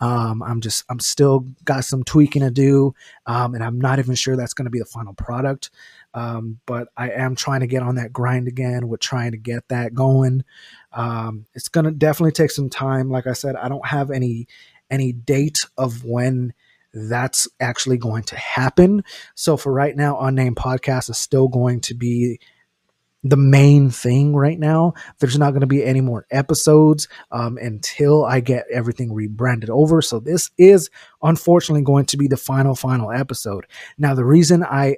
Um, 0.00 0.42
I'm 0.42 0.60
just, 0.60 0.84
I'm 0.90 1.00
still 1.00 1.46
got 1.64 1.84
some 1.84 2.04
tweaking 2.04 2.42
to 2.42 2.50
do, 2.50 2.94
um, 3.24 3.54
and 3.54 3.64
I'm 3.64 3.80
not 3.80 3.98
even 3.98 4.14
sure 4.14 4.36
that's 4.36 4.52
going 4.52 4.66
to 4.66 4.70
be 4.70 4.78
the 4.78 4.84
final 4.84 5.14
product. 5.14 5.70
Um, 6.12 6.60
but 6.66 6.88
I 6.96 7.10
am 7.10 7.34
trying 7.34 7.60
to 7.60 7.66
get 7.66 7.82
on 7.82 7.94
that 7.94 8.12
grind 8.12 8.46
again 8.46 8.88
with 8.88 9.00
trying 9.00 9.32
to 9.32 9.38
get 9.38 9.68
that 9.68 9.94
going. 9.94 10.44
Um, 10.92 11.46
it's 11.54 11.68
to 11.68 11.90
definitely 11.90 12.32
take 12.32 12.50
some 12.50 12.68
time. 12.68 13.10
Like 13.10 13.26
I 13.26 13.32
said, 13.32 13.56
I 13.56 13.68
don't 13.68 13.86
have 13.86 14.10
any 14.10 14.48
any 14.90 15.12
date 15.12 15.60
of 15.76 16.04
when 16.04 16.52
that's 16.96 17.46
actually 17.60 17.98
going 17.98 18.22
to 18.24 18.36
happen. 18.36 19.04
So 19.34 19.56
for 19.56 19.72
right 19.72 19.94
now, 19.94 20.18
unnamed 20.18 20.56
podcast 20.56 21.10
is 21.10 21.18
still 21.18 21.46
going 21.48 21.80
to 21.82 21.94
be 21.94 22.40
the 23.22 23.36
main 23.36 23.90
thing 23.90 24.34
right 24.34 24.58
now. 24.58 24.94
There's 25.18 25.38
not 25.38 25.50
going 25.50 25.60
to 25.60 25.66
be 25.66 25.84
any 25.84 26.00
more 26.00 26.26
episodes 26.30 27.08
um, 27.30 27.58
until 27.58 28.24
I 28.24 28.40
get 28.40 28.64
everything 28.72 29.12
rebranded 29.12 29.68
over. 29.68 30.00
So 30.00 30.20
this 30.20 30.50
is 30.56 30.90
unfortunately 31.22 31.82
going 31.82 32.06
to 32.06 32.16
be 32.16 32.28
the 32.28 32.36
final 32.36 32.74
final 32.74 33.10
episode. 33.10 33.66
Now 33.98 34.14
the 34.14 34.24
reason 34.24 34.62
I 34.62 34.96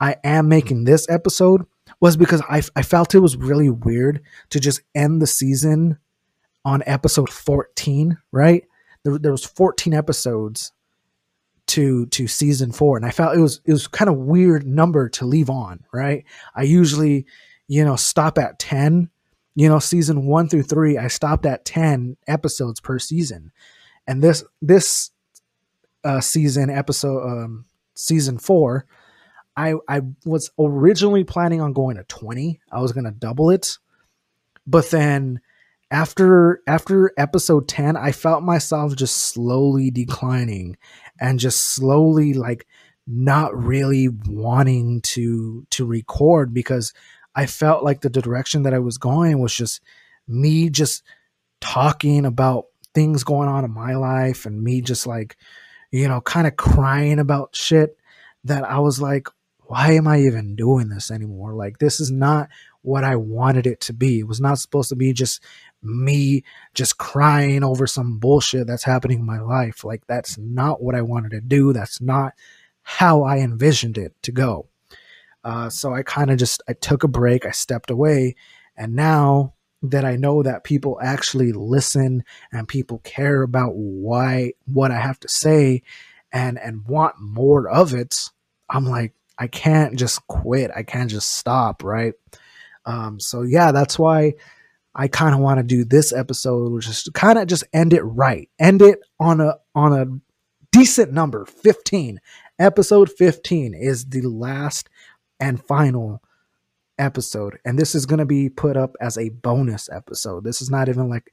I 0.00 0.16
am 0.22 0.48
making 0.48 0.84
this 0.84 1.08
episode 1.08 1.66
was 2.00 2.16
because 2.16 2.42
I 2.42 2.62
I 2.76 2.82
felt 2.82 3.14
it 3.14 3.20
was 3.20 3.36
really 3.36 3.70
weird 3.70 4.22
to 4.50 4.60
just 4.60 4.82
end 4.94 5.20
the 5.22 5.26
season 5.26 5.98
on 6.64 6.82
episode 6.86 7.30
14. 7.30 8.18
Right 8.32 8.64
there, 9.04 9.18
there 9.18 9.32
was 9.32 9.44
14 9.44 9.94
episodes 9.94 10.72
to 11.66 12.06
to 12.06 12.26
season 12.28 12.70
four 12.70 12.96
and 12.96 13.04
i 13.04 13.10
felt 13.10 13.36
it 13.36 13.40
was 13.40 13.60
it 13.64 13.72
was 13.72 13.86
kind 13.86 14.08
of 14.08 14.16
weird 14.16 14.66
number 14.66 15.08
to 15.08 15.24
leave 15.26 15.50
on 15.50 15.82
right 15.92 16.24
i 16.54 16.62
usually 16.62 17.26
you 17.66 17.84
know 17.84 17.96
stop 17.96 18.38
at 18.38 18.58
10 18.58 19.10
you 19.56 19.70
know, 19.70 19.78
season 19.78 20.26
one 20.26 20.48
through 20.48 20.62
three, 20.64 20.98
I 20.98 21.08
stopped 21.08 21.46
at 21.46 21.64
10 21.64 22.18
episodes 22.28 22.78
per 22.78 22.98
season. 22.98 23.50
And 24.06 24.22
this, 24.22 24.44
this, 24.60 25.10
uh, 26.04 26.20
season 26.20 26.70
episode, 26.70 27.24
um, 27.26 27.64
season 27.94 28.38
four, 28.38 28.86
I, 29.56 29.74
I 29.88 30.02
was 30.26 30.50
originally 30.58 31.24
planning 31.24 31.62
on 31.62 31.72
going 31.72 31.96
to 31.96 32.04
20. 32.04 32.60
I 32.70 32.80
was 32.80 32.92
to 33.06 33.10
double 33.10 33.50
it. 33.50 33.78
But 34.66 34.90
then 34.90 35.40
after, 35.90 36.60
after 36.66 37.12
episode 37.16 37.66
10, 37.66 37.96
I 37.96 38.12
felt 38.12 38.42
myself 38.42 38.94
just 38.94 39.16
slowly 39.16 39.90
declining 39.90 40.76
and 41.20 41.38
just 41.38 41.74
slowly 41.74 42.32
like 42.32 42.66
not 43.06 43.56
really 43.56 44.08
wanting 44.08 45.00
to, 45.02 45.66
to 45.70 45.86
record 45.86 46.52
because 46.52 46.92
I 47.34 47.46
felt 47.46 47.84
like 47.84 48.00
the 48.00 48.10
direction 48.10 48.62
that 48.62 48.74
I 48.74 48.78
was 48.78 48.98
going 48.98 49.38
was 49.38 49.54
just 49.54 49.80
me 50.26 50.70
just 50.70 51.02
talking 51.60 52.24
about 52.24 52.66
things 52.94 53.24
going 53.24 53.48
on 53.48 53.64
in 53.64 53.70
my 53.70 53.94
life 53.94 54.46
and 54.46 54.62
me 54.62 54.80
just 54.80 55.06
like, 55.06 55.36
you 55.90 56.08
know, 56.08 56.20
kind 56.20 56.46
of 56.46 56.56
crying 56.56 57.18
about 57.18 57.54
shit 57.54 57.96
that 58.44 58.64
I 58.64 58.78
was 58.78 59.00
like, 59.00 59.28
why 59.66 59.92
am 59.92 60.06
I 60.06 60.20
even 60.20 60.56
doing 60.56 60.88
this 60.88 61.10
anymore? 61.10 61.52
Like, 61.52 61.78
this 61.78 62.00
is 62.00 62.10
not 62.10 62.48
what 62.82 63.04
I 63.04 63.16
wanted 63.16 63.66
it 63.66 63.80
to 63.82 63.92
be. 63.92 64.20
It 64.20 64.28
was 64.28 64.40
not 64.40 64.58
supposed 64.58 64.88
to 64.90 64.96
be 64.96 65.12
just 65.12 65.42
me 65.86 66.44
just 66.74 66.98
crying 66.98 67.64
over 67.64 67.86
some 67.86 68.18
bullshit 68.18 68.66
that's 68.66 68.84
happening 68.84 69.20
in 69.20 69.26
my 69.26 69.40
life. 69.40 69.84
Like, 69.84 70.06
that's 70.06 70.38
not 70.38 70.82
what 70.82 70.94
I 70.94 71.02
wanted 71.02 71.30
to 71.30 71.40
do. 71.40 71.72
That's 71.72 72.00
not 72.00 72.34
how 72.82 73.22
I 73.22 73.38
envisioned 73.38 73.98
it 73.98 74.14
to 74.22 74.32
go. 74.32 74.68
Uh, 75.46 75.70
so 75.70 75.94
I 75.94 76.02
kind 76.02 76.30
of 76.30 76.38
just 76.38 76.62
I 76.68 76.72
took 76.72 77.04
a 77.04 77.08
break, 77.08 77.46
I 77.46 77.52
stepped 77.52 77.90
away, 77.90 78.34
and 78.76 78.94
now 78.94 79.54
that 79.82 80.04
I 80.04 80.16
know 80.16 80.42
that 80.42 80.64
people 80.64 80.98
actually 81.02 81.52
listen 81.52 82.24
and 82.52 82.66
people 82.66 82.98
care 83.04 83.42
about 83.42 83.74
why 83.74 84.54
what 84.66 84.90
I 84.90 84.98
have 84.98 85.20
to 85.20 85.28
say 85.28 85.82
and 86.32 86.58
and 86.58 86.86
want 86.86 87.20
more 87.20 87.68
of 87.68 87.94
it, 87.94 88.30
I'm 88.68 88.86
like 88.86 89.14
I 89.38 89.46
can't 89.46 89.96
just 89.96 90.26
quit. 90.26 90.70
I 90.74 90.82
can't 90.82 91.10
just 91.10 91.36
stop, 91.36 91.84
right? 91.84 92.14
Um, 92.84 93.20
so 93.20 93.42
yeah, 93.42 93.72
that's 93.72 93.98
why 93.98 94.34
I 94.96 95.08
kind 95.08 95.34
of 95.34 95.40
want 95.40 95.58
to 95.58 95.62
do 95.62 95.84
this 95.84 96.12
episode, 96.12 96.72
which 96.72 96.88
is 96.88 97.08
kind 97.12 97.38
of 97.38 97.46
just 97.46 97.64
end 97.72 97.92
it 97.92 98.02
right, 98.02 98.48
end 98.58 98.80
it 98.80 98.98
on 99.20 99.40
a 99.40 99.56
on 99.74 99.92
a 99.92 100.06
decent 100.72 101.12
number, 101.12 101.44
15. 101.44 102.18
Episode 102.58 103.10
15 103.12 103.74
is 103.74 104.06
the 104.06 104.22
last 104.22 104.88
and 105.38 105.62
final 105.62 106.22
episode 106.98 107.58
and 107.66 107.78
this 107.78 107.94
is 107.94 108.06
going 108.06 108.18
to 108.18 108.24
be 108.24 108.48
put 108.48 108.74
up 108.76 108.96
as 109.00 109.18
a 109.18 109.28
bonus 109.28 109.90
episode. 109.90 110.44
This 110.44 110.62
is 110.62 110.70
not 110.70 110.88
even 110.88 111.10
like 111.10 111.30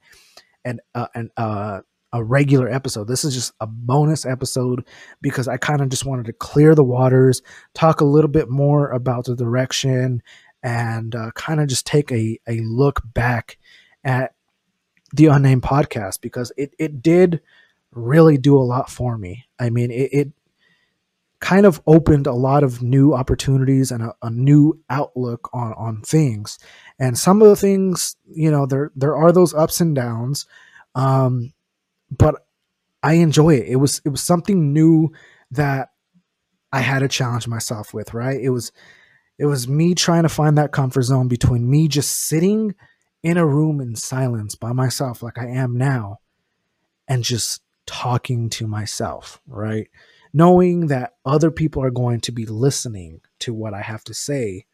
an 0.64 0.80
uh, 0.94 1.06
an 1.14 1.30
uh 1.36 1.80
a 2.12 2.22
regular 2.22 2.68
episode. 2.68 3.08
This 3.08 3.24
is 3.24 3.34
just 3.34 3.52
a 3.58 3.66
bonus 3.66 4.24
episode 4.24 4.86
because 5.20 5.48
i 5.48 5.56
kind 5.56 5.80
of 5.80 5.88
just 5.88 6.04
wanted 6.04 6.26
to 6.26 6.32
clear 6.32 6.74
the 6.74 6.84
waters 6.84 7.42
talk 7.74 8.00
a 8.00 8.04
little 8.04 8.30
bit 8.30 8.48
more 8.48 8.90
about 8.90 9.24
the 9.24 9.34
direction 9.34 10.22
and 10.64 11.14
uh, 11.14 11.30
kind 11.36 11.60
of 11.60 11.68
just 11.68 11.86
take 11.86 12.10
a, 12.10 12.40
a 12.48 12.58
look 12.62 13.02
back 13.14 13.58
at 14.02 14.34
the 15.12 15.26
unnamed 15.26 15.62
podcast 15.62 16.20
because 16.20 16.50
it, 16.56 16.74
it 16.78 17.00
did 17.00 17.40
really 17.92 18.36
do 18.36 18.56
a 18.58 18.64
lot 18.64 18.90
for 18.90 19.16
me 19.16 19.44
i 19.60 19.70
mean 19.70 19.92
it, 19.92 20.10
it 20.12 20.32
kind 21.44 21.66
of 21.66 21.78
opened 21.86 22.26
a 22.26 22.32
lot 22.32 22.64
of 22.64 22.82
new 22.82 23.12
opportunities 23.12 23.92
and 23.92 24.02
a, 24.02 24.14
a, 24.22 24.30
new 24.30 24.80
outlook 24.88 25.50
on 25.52 25.74
on 25.74 26.00
things. 26.00 26.58
And 26.98 27.18
some 27.18 27.42
of 27.42 27.48
the 27.48 27.56
things, 27.56 28.16
you 28.24 28.50
know, 28.50 28.64
there 28.64 28.90
there 28.96 29.14
are 29.14 29.30
those 29.30 29.52
ups 29.52 29.78
and 29.78 29.94
downs, 29.94 30.46
um, 30.94 31.52
but 32.10 32.46
I 33.02 33.14
enjoy 33.14 33.56
it. 33.56 33.68
It 33.68 33.76
was 33.76 34.00
it 34.06 34.08
was 34.08 34.22
something 34.22 34.72
new 34.72 35.12
that 35.50 35.90
I 36.72 36.80
had 36.80 37.00
to 37.00 37.08
challenge 37.08 37.46
myself 37.46 37.92
with. 37.92 38.14
Right? 38.14 38.40
It 38.40 38.48
was 38.48 38.72
it 39.38 39.46
was 39.46 39.68
me 39.68 39.94
trying 39.94 40.22
to 40.22 40.28
find 40.28 40.56
that 40.58 40.72
comfort 40.72 41.02
zone 41.02 41.28
between 41.28 41.68
me 41.68 41.88
just 41.88 42.26
sitting 42.26 42.74
in 43.22 43.36
a 43.36 43.46
room 43.46 43.80
in 43.80 43.96
silence 43.96 44.54
by 44.54 44.72
myself, 44.72 45.22
like 45.22 45.38
I 45.38 45.46
am 45.46 45.76
now, 45.76 46.18
and 47.08 47.24
just 47.24 47.62
talking 47.86 48.50
to 48.50 48.66
myself. 48.66 49.40
Right? 49.46 49.88
knowing 50.34 50.88
that 50.88 51.14
other 51.24 51.50
people 51.50 51.82
are 51.82 51.92
going 51.92 52.20
to 52.20 52.32
be 52.32 52.44
listening 52.44 53.20
to 53.38 53.54
what 53.54 53.72
I 53.72 53.80
have 53.80 54.02
to 54.04 54.12
say 54.12 54.66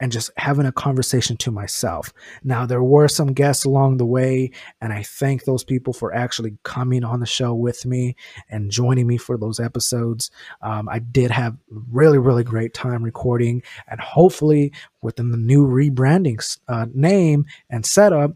and 0.00 0.10
just 0.10 0.30
having 0.36 0.66
a 0.66 0.72
conversation 0.72 1.36
to 1.36 1.50
myself. 1.50 2.12
Now, 2.42 2.66
there 2.66 2.82
were 2.82 3.08
some 3.08 3.32
guests 3.32 3.64
along 3.64 3.98
the 3.98 4.06
way, 4.06 4.50
and 4.80 4.92
I 4.92 5.02
thank 5.02 5.44
those 5.44 5.62
people 5.62 5.92
for 5.92 6.14
actually 6.14 6.56
coming 6.62 7.04
on 7.04 7.20
the 7.20 7.26
show 7.26 7.54
with 7.54 7.84
me 7.84 8.16
and 8.48 8.70
joining 8.70 9.06
me 9.06 9.18
for 9.18 9.36
those 9.36 9.60
episodes. 9.60 10.30
Um, 10.62 10.88
I 10.88 10.98
did 10.98 11.30
have 11.30 11.56
really, 11.68 12.18
really 12.18 12.44
great 12.44 12.74
time 12.74 13.02
recording, 13.02 13.62
and 13.88 14.00
hopefully, 14.00 14.72
within 15.02 15.30
the 15.30 15.36
new 15.36 15.66
rebranding 15.66 16.58
uh, 16.68 16.86
name 16.94 17.44
and 17.68 17.84
setup, 17.84 18.32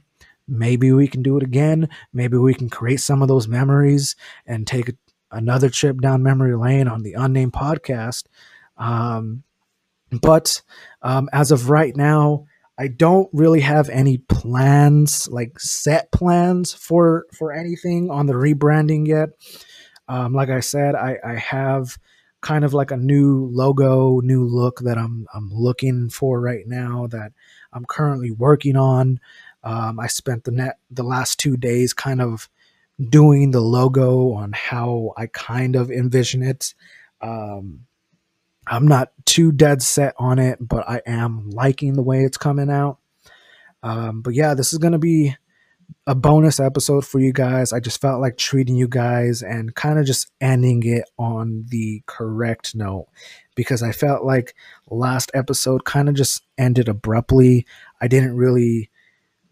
maybe 0.46 0.92
we 0.92 1.08
can 1.08 1.22
do 1.22 1.36
it 1.36 1.42
again. 1.42 1.88
Maybe 2.12 2.36
we 2.36 2.54
can 2.54 2.68
create 2.68 3.00
some 3.00 3.22
of 3.22 3.28
those 3.28 3.48
memories 3.48 4.16
and 4.46 4.66
take 4.66 4.94
another 5.30 5.68
trip 5.68 6.00
down 6.00 6.22
memory 6.22 6.54
lane 6.56 6.88
on 6.88 7.02
the 7.02 7.14
unnamed 7.14 7.52
podcast. 7.52 8.24
Um, 8.76 9.42
but 10.20 10.62
um, 11.02 11.28
as 11.32 11.50
of 11.50 11.70
right 11.70 11.96
now, 11.96 12.46
I 12.76 12.88
don't 12.88 13.28
really 13.32 13.60
have 13.60 13.88
any 13.88 14.18
plans, 14.18 15.28
like 15.28 15.60
set 15.60 16.10
plans 16.10 16.72
for 16.72 17.26
for 17.36 17.52
anything 17.52 18.10
on 18.10 18.26
the 18.26 18.34
rebranding 18.34 19.06
yet. 19.06 19.30
Um, 20.08 20.32
like 20.32 20.50
I 20.50 20.60
said, 20.60 20.94
I, 20.94 21.18
I 21.24 21.34
have 21.36 21.98
kind 22.40 22.64
of 22.64 22.74
like 22.74 22.90
a 22.90 22.96
new 22.96 23.48
logo, 23.52 24.20
new 24.20 24.44
look 24.44 24.80
that 24.80 24.98
I'm 24.98 25.26
I'm 25.32 25.50
looking 25.52 26.10
for 26.10 26.40
right 26.40 26.66
now 26.66 27.06
that 27.08 27.32
I'm 27.72 27.84
currently 27.84 28.30
working 28.30 28.76
on. 28.76 29.20
Um, 29.62 29.98
I 29.98 30.08
spent 30.08 30.44
the 30.44 30.50
net 30.50 30.78
the 30.90 31.04
last 31.04 31.38
two 31.38 31.56
days 31.56 31.94
kind 31.94 32.20
of 32.20 32.48
doing 33.08 33.52
the 33.52 33.60
logo 33.60 34.32
on 34.32 34.52
how 34.52 35.12
I 35.16 35.26
kind 35.26 35.76
of 35.76 35.90
envision 35.90 36.42
it. 36.42 36.74
Um, 37.20 37.86
I'm 38.66 38.86
not 38.86 39.12
too 39.24 39.52
dead 39.52 39.82
set 39.82 40.14
on 40.18 40.38
it, 40.38 40.58
but 40.60 40.88
I 40.88 41.02
am 41.06 41.50
liking 41.50 41.94
the 41.94 42.02
way 42.02 42.24
it's 42.24 42.36
coming 42.36 42.70
out. 42.70 42.98
Um, 43.82 44.22
but 44.22 44.34
yeah, 44.34 44.54
this 44.54 44.72
is 44.72 44.78
going 44.78 44.92
to 44.92 44.98
be 44.98 45.36
a 46.06 46.14
bonus 46.14 46.60
episode 46.60 47.06
for 47.06 47.18
you 47.18 47.32
guys. 47.32 47.72
I 47.72 47.80
just 47.80 48.00
felt 48.00 48.20
like 48.20 48.36
treating 48.36 48.76
you 48.76 48.88
guys 48.88 49.42
and 49.42 49.74
kind 49.74 49.98
of 49.98 50.06
just 50.06 50.30
ending 50.40 50.82
it 50.84 51.04
on 51.18 51.64
the 51.68 52.02
correct 52.06 52.74
note 52.74 53.08
because 53.54 53.82
I 53.82 53.92
felt 53.92 54.24
like 54.24 54.54
last 54.90 55.30
episode 55.34 55.84
kind 55.84 56.08
of 56.08 56.14
just 56.14 56.42
ended 56.58 56.88
abruptly. 56.88 57.66
I 58.00 58.08
didn't 58.08 58.36
really 58.36 58.90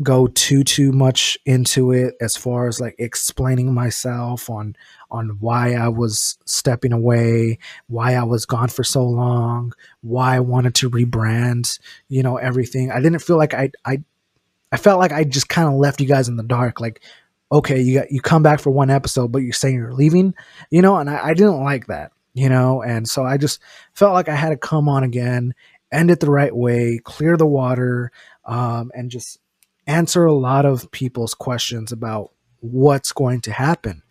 go 0.02 0.26
too 0.28 0.64
too 0.64 0.92
much 0.92 1.38
into 1.44 1.92
it 1.92 2.14
as 2.20 2.36
far 2.36 2.66
as 2.66 2.80
like 2.80 2.94
explaining 2.98 3.72
myself 3.74 4.48
on 4.48 4.76
on 5.10 5.36
why 5.40 5.74
I 5.74 5.88
was 5.88 6.38
stepping 6.46 6.92
away, 6.92 7.58
why 7.88 8.14
I 8.14 8.22
was 8.22 8.46
gone 8.46 8.68
for 8.68 8.84
so 8.84 9.04
long, 9.04 9.72
why 10.00 10.36
I 10.36 10.40
wanted 10.40 10.74
to 10.76 10.90
rebrand, 10.90 11.78
you 12.08 12.22
know, 12.22 12.36
everything. 12.38 12.90
I 12.90 13.00
didn't 13.00 13.20
feel 13.20 13.36
like 13.36 13.54
I 13.54 13.70
I 13.84 14.02
I 14.70 14.76
felt 14.78 14.98
like 15.00 15.12
I 15.12 15.24
just 15.24 15.48
kind 15.48 15.68
of 15.68 15.74
left 15.74 16.00
you 16.00 16.06
guys 16.06 16.28
in 16.28 16.36
the 16.36 16.42
dark 16.42 16.80
like 16.80 17.02
okay, 17.50 17.80
you 17.80 17.98
got 17.98 18.10
you 18.10 18.20
come 18.20 18.42
back 18.42 18.60
for 18.60 18.70
one 18.70 18.90
episode 18.90 19.30
but 19.30 19.38
you're 19.42 19.52
saying 19.52 19.74
you're 19.74 19.92
leaving, 19.92 20.34
you 20.70 20.80
know, 20.80 20.96
and 20.96 21.10
I, 21.10 21.28
I 21.28 21.34
didn't 21.34 21.62
like 21.62 21.86
that, 21.88 22.12
you 22.34 22.48
know, 22.48 22.82
and 22.82 23.06
so 23.08 23.24
I 23.24 23.36
just 23.36 23.60
felt 23.92 24.14
like 24.14 24.28
I 24.28 24.34
had 24.34 24.50
to 24.50 24.56
come 24.56 24.88
on 24.88 25.04
again, 25.04 25.54
end 25.92 26.10
it 26.10 26.20
the 26.20 26.30
right 26.30 26.54
way, 26.56 26.98
clear 27.04 27.36
the 27.36 27.46
water, 27.46 28.10
um, 28.46 28.90
and 28.94 29.10
just 29.10 29.38
answer 29.86 30.24
a 30.24 30.32
lot 30.32 30.64
of 30.64 30.90
people's 30.90 31.34
questions 31.34 31.92
about 31.92 32.32
what's 32.60 33.12
going 33.12 33.40
to 33.42 33.52
happen. 33.52 34.02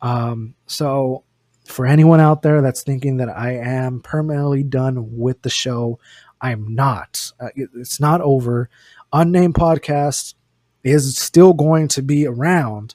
Um, 0.00 0.54
so, 0.66 1.24
for 1.66 1.86
anyone 1.86 2.20
out 2.20 2.42
there 2.42 2.60
that's 2.60 2.82
thinking 2.82 3.18
that 3.18 3.28
I 3.28 3.52
am 3.52 4.00
permanently 4.00 4.64
done 4.64 5.16
with 5.16 5.42
the 5.42 5.50
show, 5.50 6.00
I'm 6.40 6.74
not. 6.74 7.30
Uh, 7.38 7.48
it, 7.54 7.70
it's 7.76 8.00
not 8.00 8.20
over. 8.20 8.68
Unnamed 9.12 9.54
Podcast 9.54 10.34
is 10.82 11.16
still 11.16 11.52
going 11.52 11.86
to 11.88 12.02
be 12.02 12.26
around, 12.26 12.94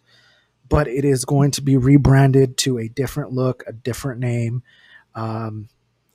but 0.68 0.88
it 0.88 1.06
is 1.06 1.24
going 1.24 1.52
to 1.52 1.62
be 1.62 1.78
rebranded 1.78 2.58
to 2.58 2.78
a 2.78 2.90
different 2.90 3.32
look, 3.32 3.64
a 3.68 3.72
different 3.72 4.20
name, 4.20 4.64
um, 5.16 5.70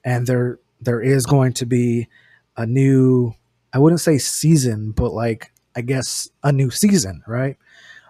and 0.05 0.27
there 0.27 0.59
there 0.81 1.01
is 1.01 1.25
going 1.27 1.55
to 1.55 1.67
be 1.67 2.09
a 2.57 2.67
new. 2.67 3.35
I 3.73 3.79
wouldn't 3.79 4.03
say 4.03 4.19
season, 4.19 4.91
but 4.91 5.15
like 5.15 5.52
I 5.77 5.81
guess, 5.81 6.31
a 6.43 6.53
new 6.53 6.71
season, 6.71 7.23
right? 7.27 7.57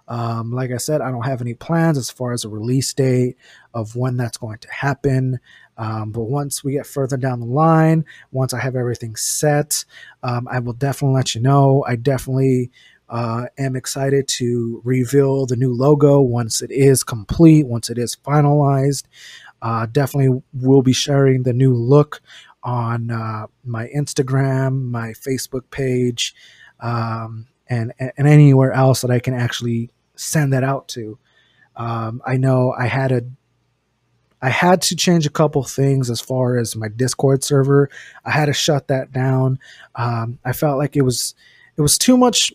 Um, 0.09 0.53
like 0.53 0.73
I 0.73 0.77
said, 0.79 1.01
I 1.01 1.11
don't 1.11 1.25
have 1.25 1.41
any 1.41 1.55
plans 1.55 1.97
as 1.97 2.11
far 2.11 2.33
as 2.33 2.45
a 2.45 2.49
release 2.49 2.93
date 2.93 3.37
of 3.73 3.97
when 3.97 4.17
that's 4.17 4.37
going 4.37 4.59
to 4.59 4.71
happen. 4.71 5.39
Um, 5.79 6.11
but 6.11 6.25
once 6.25 6.63
we 6.63 6.73
get 6.73 6.87
further 6.87 7.17
down 7.17 7.41
the 7.41 7.47
line, 7.47 8.05
once 8.31 8.53
I 8.53 8.61
have 8.61 8.77
everything 8.77 9.17
set, 9.17 9.85
um, 10.23 10.47
I 10.51 10.59
will 10.59 10.75
definitely 10.75 11.15
let 11.15 11.35
you 11.35 11.41
know. 11.41 11.85
I 11.87 11.97
definitely 11.97 12.71
uh, 13.09 13.47
am 13.59 13.77
excited 13.77 14.27
to 14.27 14.81
reveal 14.85 15.47
the 15.47 15.57
new 15.57 15.73
logo 15.73 16.21
once 16.21 16.63
it 16.63 16.71
is 16.71 17.05
complete, 17.05 17.67
once 17.67 17.89
it 17.89 17.99
is 17.99 18.17
finalized. 18.17 19.05
Uh, 19.61 19.87
definitely 19.87 20.43
will 20.53 20.83
be 20.83 20.93
sharing 20.93 21.45
the 21.45 21.53
new 21.53 21.73
look 21.73 22.21
on 22.65 23.11
uh, 23.11 23.47
my 23.65 23.89
Instagram, 23.97 24.85
my 24.91 25.11
Facebook 25.13 25.63
page, 25.71 26.35
um, 26.81 27.47
and, 27.69 27.93
and 27.99 28.27
anywhere 28.29 28.73
else 28.73 29.03
that 29.03 29.11
I 29.11 29.19
can 29.19 29.35
actually 29.35 29.91
send 30.15 30.53
that 30.53 30.65
out 30.65 30.89
to. 30.89 31.19
Um, 31.77 32.23
I 32.27 32.37
know 32.37 32.75
I 32.79 32.87
had 32.87 33.13
a 33.13 33.23
I 34.45 34.51
had 34.51 34.83
to 34.83 34.97
change 34.97 35.25
a 35.25 35.31
couple 35.31 35.63
things 35.63 36.11
as 36.11 36.21
far 36.21 36.59
as 36.59 36.75
my 36.75 36.89
Discord 36.89 37.45
server. 37.45 37.89
I 38.25 38.33
had 38.33 38.47
to 38.47 38.53
shut 38.53 38.89
that 38.89 39.13
down. 39.13 39.61
Um, 39.95 40.41
I 40.45 40.53
felt 40.53 40.79
like 40.79 40.97
it 40.97 41.03
was 41.03 41.37
it 41.77 41.81
was 41.81 41.97
too 41.97 42.17
much 42.17 42.53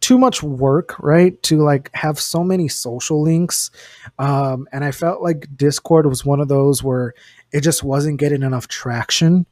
too 0.00 0.18
much 0.18 0.42
work, 0.42 0.98
right? 0.98 1.40
To 1.44 1.62
like 1.62 1.90
have 1.94 2.18
so 2.18 2.42
many 2.42 2.68
social 2.68 3.22
links. 3.22 3.70
Um, 4.18 4.66
and 4.72 4.84
I 4.84 4.90
felt 4.90 5.22
like 5.22 5.56
Discord 5.56 6.06
was 6.06 6.24
one 6.24 6.40
of 6.40 6.48
those 6.48 6.82
where 6.82 7.14
it 7.52 7.60
just 7.60 7.84
wasn't 7.84 8.18
getting 8.18 8.42
enough 8.42 8.66
traction. 8.66 9.46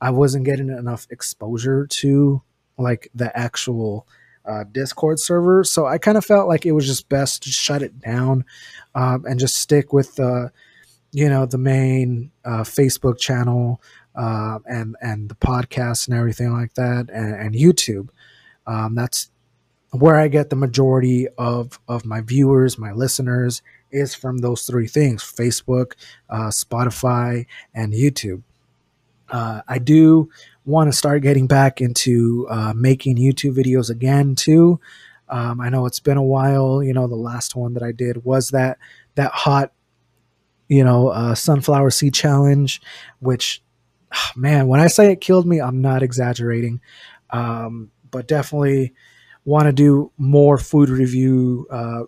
I 0.00 0.10
wasn't 0.10 0.44
getting 0.44 0.68
enough 0.68 1.06
exposure 1.10 1.86
to 1.86 2.42
like 2.78 3.08
the 3.14 3.36
actual 3.36 4.06
uh, 4.44 4.64
Discord 4.70 5.20
server. 5.20 5.64
So 5.64 5.86
I 5.86 5.98
kind 5.98 6.16
of 6.16 6.24
felt 6.24 6.48
like 6.48 6.66
it 6.66 6.72
was 6.72 6.86
just 6.86 7.08
best 7.08 7.42
to 7.44 7.50
shut 7.50 7.82
it 7.82 8.00
down 8.00 8.44
um, 8.94 9.24
and 9.26 9.38
just 9.38 9.56
stick 9.56 9.92
with 9.92 10.16
the, 10.16 10.50
you 11.12 11.28
know, 11.28 11.46
the 11.46 11.58
main 11.58 12.30
uh, 12.44 12.62
Facebook 12.62 13.18
channel 13.18 13.80
uh, 14.14 14.58
and 14.66 14.96
and 15.00 15.28
the 15.28 15.34
podcast 15.34 16.08
and 16.08 16.16
everything 16.16 16.52
like 16.52 16.74
that, 16.74 17.08
and, 17.12 17.34
and 17.34 17.54
YouTube. 17.54 18.08
Um, 18.66 18.94
that's 18.94 19.30
where 19.90 20.16
I 20.16 20.28
get 20.28 20.50
the 20.50 20.56
majority 20.56 21.28
of 21.38 21.78
of 21.88 22.04
my 22.04 22.20
viewers, 22.20 22.78
my 22.78 22.92
listeners, 22.92 23.62
is 23.90 24.14
from 24.14 24.38
those 24.38 24.62
three 24.62 24.86
things: 24.86 25.22
Facebook, 25.22 25.92
uh, 26.28 26.48
Spotify, 26.48 27.46
and 27.74 27.92
YouTube. 27.92 28.42
Uh, 29.32 29.62
I 29.66 29.78
do 29.78 30.28
want 30.64 30.92
to 30.92 30.96
start 30.96 31.22
getting 31.22 31.46
back 31.46 31.80
into 31.80 32.46
uh, 32.50 32.74
making 32.76 33.16
YouTube 33.16 33.56
videos 33.56 33.90
again 33.90 34.36
too. 34.36 34.78
Um, 35.28 35.60
I 35.60 35.70
know 35.70 35.86
it's 35.86 36.00
been 36.00 36.18
a 36.18 36.22
while. 36.22 36.82
You 36.82 36.92
know, 36.92 37.08
the 37.08 37.16
last 37.16 37.56
one 37.56 37.72
that 37.74 37.82
I 37.82 37.92
did 37.92 38.24
was 38.24 38.50
that 38.50 38.78
that 39.14 39.32
hot, 39.32 39.72
you 40.68 40.84
know, 40.84 41.08
uh, 41.08 41.34
sunflower 41.34 41.90
seed 41.90 42.14
challenge, 42.14 42.82
which, 43.20 43.62
oh, 44.14 44.30
man, 44.36 44.68
when 44.68 44.80
I 44.80 44.88
say 44.88 45.10
it 45.10 45.22
killed 45.22 45.46
me, 45.46 45.60
I'm 45.60 45.80
not 45.80 46.02
exaggerating. 46.02 46.80
Um, 47.30 47.90
but 48.10 48.28
definitely 48.28 48.92
want 49.46 49.66
to 49.66 49.72
do 49.72 50.12
more 50.18 50.58
food 50.58 50.90
review 50.90 51.66
uh, 51.70 52.02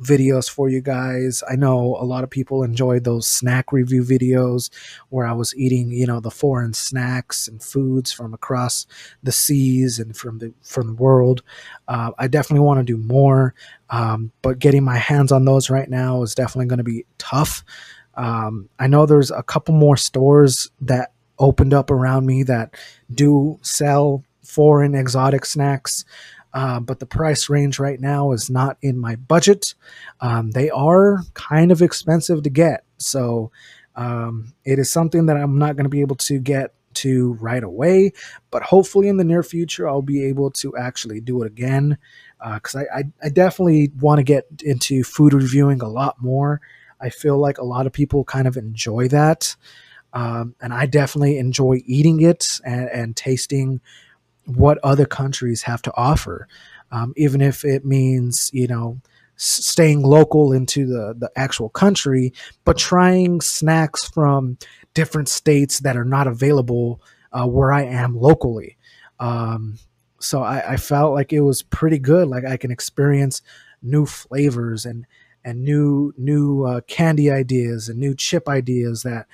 videos 0.00 0.48
for 0.48 0.68
you 0.68 0.80
guys. 0.80 1.42
I 1.48 1.56
know 1.56 1.96
a 1.98 2.04
lot 2.04 2.24
of 2.24 2.30
people 2.30 2.62
enjoyed 2.62 3.04
those 3.04 3.26
snack 3.26 3.72
review 3.72 4.02
videos 4.02 4.70
where 5.08 5.26
I 5.26 5.32
was 5.32 5.54
eating, 5.56 5.90
you 5.90 6.06
know, 6.06 6.20
the 6.20 6.30
foreign 6.30 6.74
snacks 6.74 7.48
and 7.48 7.62
foods 7.62 8.12
from 8.12 8.34
across 8.34 8.86
the 9.22 9.32
seas 9.32 9.98
and 9.98 10.16
from 10.16 10.38
the 10.38 10.52
from 10.62 10.88
the 10.88 10.94
world. 10.94 11.42
Uh, 11.88 12.10
I 12.18 12.28
definitely 12.28 12.66
want 12.66 12.80
to 12.80 12.84
do 12.84 12.98
more, 12.98 13.54
um, 13.90 14.32
but 14.42 14.58
getting 14.58 14.84
my 14.84 14.98
hands 14.98 15.32
on 15.32 15.44
those 15.44 15.70
right 15.70 15.88
now 15.88 16.22
is 16.22 16.34
definitely 16.34 16.66
going 16.66 16.78
to 16.78 16.84
be 16.84 17.04
tough. 17.18 17.64
Um, 18.14 18.68
I 18.78 18.86
know 18.86 19.06
there's 19.06 19.30
a 19.30 19.42
couple 19.42 19.74
more 19.74 19.96
stores 19.96 20.70
that 20.80 21.12
opened 21.38 21.74
up 21.74 21.90
around 21.90 22.26
me 22.26 22.42
that 22.44 22.74
do 23.12 23.58
sell 23.62 24.24
foreign 24.42 24.94
exotic 24.94 25.44
snacks. 25.44 26.04
Uh, 26.56 26.80
but 26.80 27.00
the 27.00 27.06
price 27.06 27.50
range 27.50 27.78
right 27.78 28.00
now 28.00 28.32
is 28.32 28.48
not 28.48 28.78
in 28.80 28.96
my 28.96 29.14
budget. 29.14 29.74
Um, 30.22 30.52
they 30.52 30.70
are 30.70 31.18
kind 31.34 31.70
of 31.70 31.82
expensive 31.82 32.42
to 32.44 32.48
get. 32.48 32.82
So 32.96 33.52
um, 33.94 34.54
it 34.64 34.78
is 34.78 34.90
something 34.90 35.26
that 35.26 35.36
I'm 35.36 35.58
not 35.58 35.76
going 35.76 35.84
to 35.84 35.90
be 35.90 36.00
able 36.00 36.16
to 36.16 36.38
get 36.38 36.72
to 36.94 37.34
right 37.34 37.62
away. 37.62 38.14
But 38.50 38.62
hopefully 38.62 39.08
in 39.08 39.18
the 39.18 39.24
near 39.24 39.42
future, 39.42 39.86
I'll 39.86 40.00
be 40.00 40.24
able 40.24 40.50
to 40.52 40.74
actually 40.78 41.20
do 41.20 41.42
it 41.42 41.46
again. 41.46 41.98
Because 42.42 42.74
uh, 42.74 42.84
I, 42.90 42.98
I, 43.00 43.02
I 43.24 43.28
definitely 43.28 43.92
want 44.00 44.20
to 44.20 44.24
get 44.24 44.46
into 44.64 45.04
food 45.04 45.34
reviewing 45.34 45.82
a 45.82 45.88
lot 45.88 46.22
more. 46.22 46.62
I 46.98 47.10
feel 47.10 47.38
like 47.38 47.58
a 47.58 47.64
lot 47.64 47.86
of 47.86 47.92
people 47.92 48.24
kind 48.24 48.48
of 48.48 48.56
enjoy 48.56 49.08
that. 49.08 49.56
Um, 50.14 50.54
and 50.62 50.72
I 50.72 50.86
definitely 50.86 51.36
enjoy 51.36 51.82
eating 51.84 52.22
it 52.22 52.60
and, 52.64 52.88
and 52.88 53.14
tasting 53.14 53.82
what 54.46 54.78
other 54.82 55.06
countries 55.06 55.62
have 55.62 55.82
to 55.82 55.92
offer, 55.96 56.48
um, 56.90 57.12
even 57.16 57.40
if 57.40 57.64
it 57.64 57.84
means 57.84 58.50
you 58.52 58.66
know 58.66 59.00
staying 59.36 60.02
local 60.02 60.52
into 60.52 60.86
the 60.86 61.14
the 61.18 61.30
actual 61.36 61.68
country, 61.68 62.32
but 62.64 62.78
trying 62.78 63.40
snacks 63.40 64.08
from 64.08 64.58
different 64.94 65.28
states 65.28 65.80
that 65.80 65.96
are 65.96 66.04
not 66.04 66.26
available 66.26 67.00
uh, 67.32 67.46
where 67.46 67.72
I 67.72 67.84
am 67.84 68.16
locally. 68.16 68.76
Um, 69.20 69.78
so 70.20 70.42
I, 70.42 70.72
I 70.72 70.76
felt 70.76 71.12
like 71.12 71.32
it 71.32 71.40
was 71.40 71.62
pretty 71.62 71.98
good. 71.98 72.28
Like 72.28 72.44
I 72.44 72.56
can 72.56 72.70
experience 72.70 73.42
new 73.82 74.06
flavors 74.06 74.84
and 74.86 75.06
and 75.44 75.62
new 75.62 76.12
new 76.16 76.64
uh, 76.64 76.80
candy 76.88 77.30
ideas 77.30 77.88
and 77.88 77.98
new 77.98 78.14
chip 78.14 78.48
ideas 78.48 79.02
that 79.02 79.26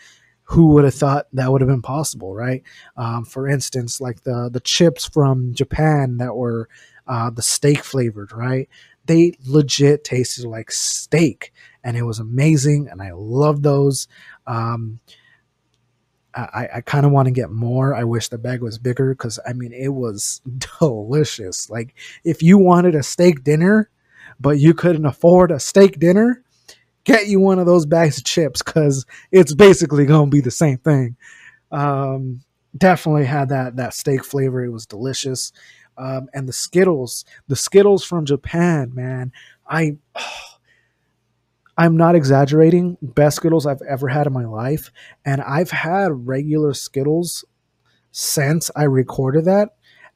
who 0.44 0.68
would 0.68 0.84
have 0.84 0.94
thought 0.94 1.26
that 1.32 1.50
would 1.50 1.60
have 1.60 1.68
been 1.68 1.82
possible, 1.82 2.34
right? 2.34 2.62
Um, 2.96 3.24
for 3.24 3.48
instance, 3.48 4.00
like 4.00 4.22
the 4.22 4.50
the 4.52 4.60
chips 4.60 5.06
from 5.06 5.54
Japan 5.54 6.18
that 6.18 6.34
were 6.36 6.68
uh, 7.06 7.30
the 7.30 7.42
steak 7.42 7.84
flavored, 7.84 8.32
right? 8.32 8.68
They 9.06 9.34
legit 9.44 10.04
tasted 10.04 10.46
like 10.46 10.70
steak, 10.70 11.52
and 11.82 11.96
it 11.96 12.02
was 12.02 12.18
amazing, 12.18 12.88
and 12.90 13.02
I 13.02 13.12
love 13.12 13.62
those. 13.62 14.08
Um, 14.46 15.00
I, 16.34 16.68
I 16.76 16.80
kind 16.80 17.04
of 17.04 17.12
want 17.12 17.26
to 17.26 17.32
get 17.32 17.50
more. 17.50 17.94
I 17.94 18.04
wish 18.04 18.28
the 18.28 18.38
bag 18.38 18.62
was 18.62 18.78
bigger 18.78 19.14
because 19.14 19.38
I 19.46 19.52
mean 19.52 19.72
it 19.72 19.92
was 19.92 20.40
delicious. 20.80 21.68
Like 21.68 21.94
if 22.24 22.42
you 22.42 22.58
wanted 22.58 22.94
a 22.94 23.02
steak 23.02 23.44
dinner, 23.44 23.90
but 24.40 24.58
you 24.58 24.74
couldn't 24.74 25.06
afford 25.06 25.50
a 25.50 25.60
steak 25.60 25.98
dinner, 25.98 26.42
get 27.04 27.26
you 27.26 27.40
one 27.40 27.58
of 27.58 27.66
those 27.66 27.86
bags 27.86 28.18
of 28.18 28.24
chips 28.24 28.62
because 28.62 29.06
it's 29.30 29.54
basically 29.54 30.06
to 30.06 30.26
be 30.26 30.40
the 30.40 30.50
same 30.50 30.78
thing. 30.78 31.16
Um, 31.70 32.42
definitely 32.76 33.24
had 33.24 33.48
that 33.50 33.76
that 33.76 33.94
steak 33.94 34.24
flavor. 34.24 34.64
It 34.64 34.70
was 34.70 34.86
delicious. 34.86 35.52
Um, 35.98 36.28
and 36.32 36.48
the 36.48 36.52
Skittles, 36.52 37.24
the 37.48 37.56
Skittles 37.56 38.04
from 38.04 38.24
Japan, 38.24 38.92
man, 38.94 39.32
I. 39.66 39.96
Oh, 40.14 40.52
I'm 41.78 41.96
not 41.96 42.14
exaggerating. 42.14 42.98
Best 43.00 43.36
Skittles 43.36 43.66
I've 43.66 43.82
ever 43.88 44.08
had 44.08 44.26
in 44.26 44.32
my 44.32 44.44
life. 44.44 44.90
And 45.24 45.40
I've 45.40 45.70
had 45.70 46.26
regular 46.26 46.74
Skittles 46.74 47.44
since 48.10 48.70
I 48.76 48.84
recorded 48.84 49.46
that. 49.46 49.70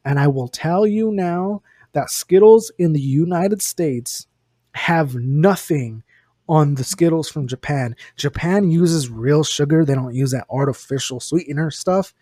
And 0.04 0.20
I 0.20 0.28
will 0.28 0.48
tell 0.48 0.86
you 0.86 1.10
now 1.10 1.62
that 1.92 2.10
Skittles 2.10 2.70
in 2.78 2.92
the 2.92 3.00
United 3.00 3.62
States 3.62 4.26
have 4.74 5.14
nothing 5.14 6.02
on 6.48 6.74
the 6.74 6.84
Skittles 6.84 7.28
from 7.28 7.46
Japan. 7.46 7.96
Japan 8.16 8.70
uses 8.70 9.10
real 9.10 9.44
sugar. 9.44 9.84
They 9.84 9.94
don't 9.94 10.14
use 10.14 10.30
that 10.30 10.46
artificial 10.50 11.20
sweetener 11.20 11.70
stuff. 11.70 12.14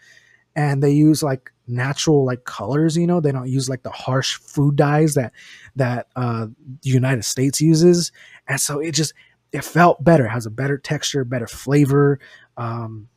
And 0.57 0.83
they 0.83 0.93
use 0.93 1.23
like 1.23 1.53
natural 1.67 2.25
like 2.25 2.45
colors, 2.45 2.97
you 2.97 3.07
know. 3.07 3.21
They 3.21 3.33
don't 3.33 3.49
use 3.49 3.69
like 3.69 3.83
the 3.83 3.91
harsh 3.91 4.37
food 4.37 4.77
dyes 4.77 5.15
that 5.15 5.33
that 5.77 6.07
uh 6.15 6.47
the 6.83 6.91
United 6.91 7.25
States 7.25 7.61
uses. 7.61 8.13
And 8.47 8.61
so 8.61 8.79
it 8.79 8.93
just 8.93 9.15
it 9.53 9.65
felt 9.65 10.03
better, 10.03 10.27
it 10.27 10.31
has 10.31 10.47
a 10.47 10.51
better 10.51 10.79
texture, 10.79 11.25
better 11.25 11.47
flavor. 11.49 12.21
Um 12.57 13.09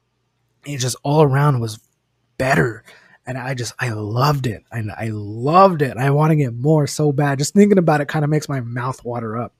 it 0.65 0.79
just 0.79 0.97
all 1.03 1.21
around 1.21 1.59
was 1.59 1.79
better 2.37 2.83
and 3.27 3.37
I 3.37 3.53
just 3.53 3.73
I 3.77 3.89
loved 3.89 4.47
it. 4.47 4.63
and 4.71 4.91
I 4.91 5.09
loved 5.11 5.81
it. 5.81 5.97
I 5.97 6.09
want 6.11 6.31
to 6.31 6.35
get 6.37 6.53
more 6.55 6.87
so 6.87 7.11
bad. 7.11 7.39
Just 7.39 7.53
thinking 7.53 7.77
about 7.77 8.01
it 8.01 8.07
kind 8.07 8.23
of 8.23 8.31
makes 8.31 8.47
my 8.47 8.61
mouth 8.61 9.03
water 9.03 9.37
up. 9.37 9.53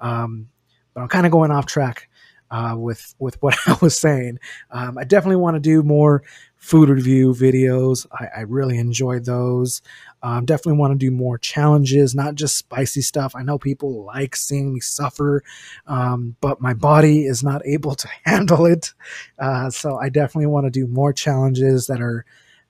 Um, 0.00 0.48
but 0.94 1.00
I'm 1.02 1.08
kind 1.08 1.26
of 1.26 1.32
going 1.32 1.50
off 1.50 1.66
track 1.66 2.08
uh, 2.52 2.76
with 2.76 3.14
with 3.18 3.42
what 3.42 3.56
I 3.66 3.76
was 3.80 3.96
saying. 3.96 4.38
Um, 4.70 4.98
I 4.98 5.04
definitely 5.04 5.36
want 5.36 5.56
to 5.56 5.60
do 5.60 5.82
more 5.82 6.22
food 6.56 6.88
review 6.88 7.32
videos. 7.32 8.06
I, 8.12 8.28
I 8.36 8.40
really 8.42 8.78
enjoy 8.78 9.18
those. 9.18 9.82
Um, 10.22 10.44
definitely 10.44 10.78
want 10.78 10.92
to 10.92 10.98
do 10.98 11.10
more 11.10 11.36
challenges, 11.36 12.14
not 12.14 12.36
just 12.36 12.56
spicy 12.56 13.00
stuff. 13.00 13.34
I 13.34 13.42
know 13.42 13.58
people 13.58 14.04
like 14.04 14.36
seeing 14.36 14.72
me 14.72 14.78
suffer, 14.78 15.42
um, 15.88 16.36
but 16.40 16.60
my 16.60 16.72
body 16.72 17.24
is 17.24 17.42
not 17.42 17.62
able 17.66 17.96
to 17.96 18.08
handle 18.24 18.66
it. 18.66 18.94
Uh, 19.38 19.70
so 19.70 19.96
I 19.96 20.08
definitely 20.08 20.46
want 20.46 20.66
to 20.66 20.70
do 20.70 20.86
more 20.86 21.12
challenges 21.12 21.88
that 21.88 22.00
are 22.00 22.24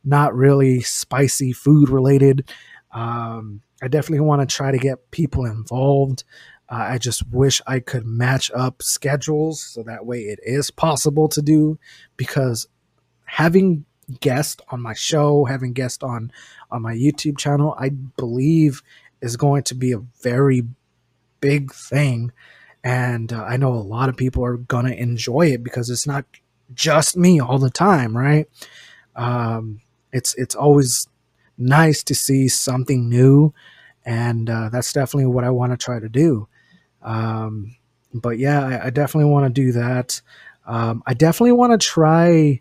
not 0.05 0.35
really 0.35 0.81
spicy 0.81 1.53
food 1.53 1.91
related. 1.91 2.51
Um, 2.93 3.61
I 3.83 3.89
definitely 3.89 4.21
want 4.21 4.49
to 4.49 4.55
try 4.57 4.71
to 4.71 4.79
get 4.79 5.11
people 5.11 5.45
involved. 5.45 6.25
Uh, 6.73 6.87
I 6.93 6.99
just 6.99 7.29
wish 7.31 7.61
I 7.67 7.81
could 7.81 8.07
match 8.07 8.51
up 8.55 8.83
schedules 8.83 9.61
so 9.61 9.83
that 9.83 10.07
way 10.07 10.21
it 10.21 10.41
is 10.43 10.71
possible 10.71 11.29
to 11.29 11.43
do 11.43 11.79
because 12.17 12.67
having 13.27 13.85
guests 14.21 14.63
on 14.71 14.81
my 14.81 14.95
show, 14.95 15.45
having 15.45 15.75
guests 15.75 16.03
on 16.03 16.33
on 16.71 16.81
my 16.81 16.95
YouTube 16.95 17.37
channel, 17.37 17.77
I 17.79 17.91
believe 17.91 18.83
is 19.21 19.37
going 19.37 19.65
to 19.65 19.75
be 19.75 19.93
a 19.93 20.03
very 20.23 20.63
big 21.41 21.73
thing 21.75 22.33
and 22.85 23.33
uh, 23.33 23.45
I 23.45 23.57
know 23.57 23.73
a 23.73 23.77
lot 23.77 24.09
of 24.09 24.17
people 24.17 24.45
are 24.45 24.57
going 24.57 24.87
to 24.87 25.01
enjoy 25.01 25.49
it 25.49 25.63
because 25.63 25.91
it's 25.91 26.07
not 26.07 26.25
just 26.75 27.17
me 27.17 27.41
all 27.41 27.59
the 27.59 27.71
time, 27.71 28.17
right? 28.17 28.49
Um, 29.15 29.81
it's 30.13 30.35
it's 30.37 30.55
always 30.55 31.09
nice 31.59 32.03
to 32.05 32.15
see 32.15 32.49
something 32.49 33.09
new, 33.09 33.55
and 34.05 34.51
uh, 34.51 34.69
that's 34.71 34.93
definitely 34.93 35.27
what 35.27 35.45
I 35.45 35.51
want 35.51 35.73
to 35.73 35.77
try 35.77 36.01
to 36.01 36.09
do. 36.09 36.49
Um, 37.03 37.77
but 38.15 38.39
yeah, 38.39 38.67
I, 38.67 38.87
I 38.87 38.91
definitely 38.91 39.31
want 39.31 39.47
to 39.55 39.63
do 39.63 39.73
that. 39.73 40.21
Um, 40.67 41.03
I 41.07 41.15
definitely 41.15 41.53
want 41.53 41.79
to 41.79 41.85
try 41.85 42.61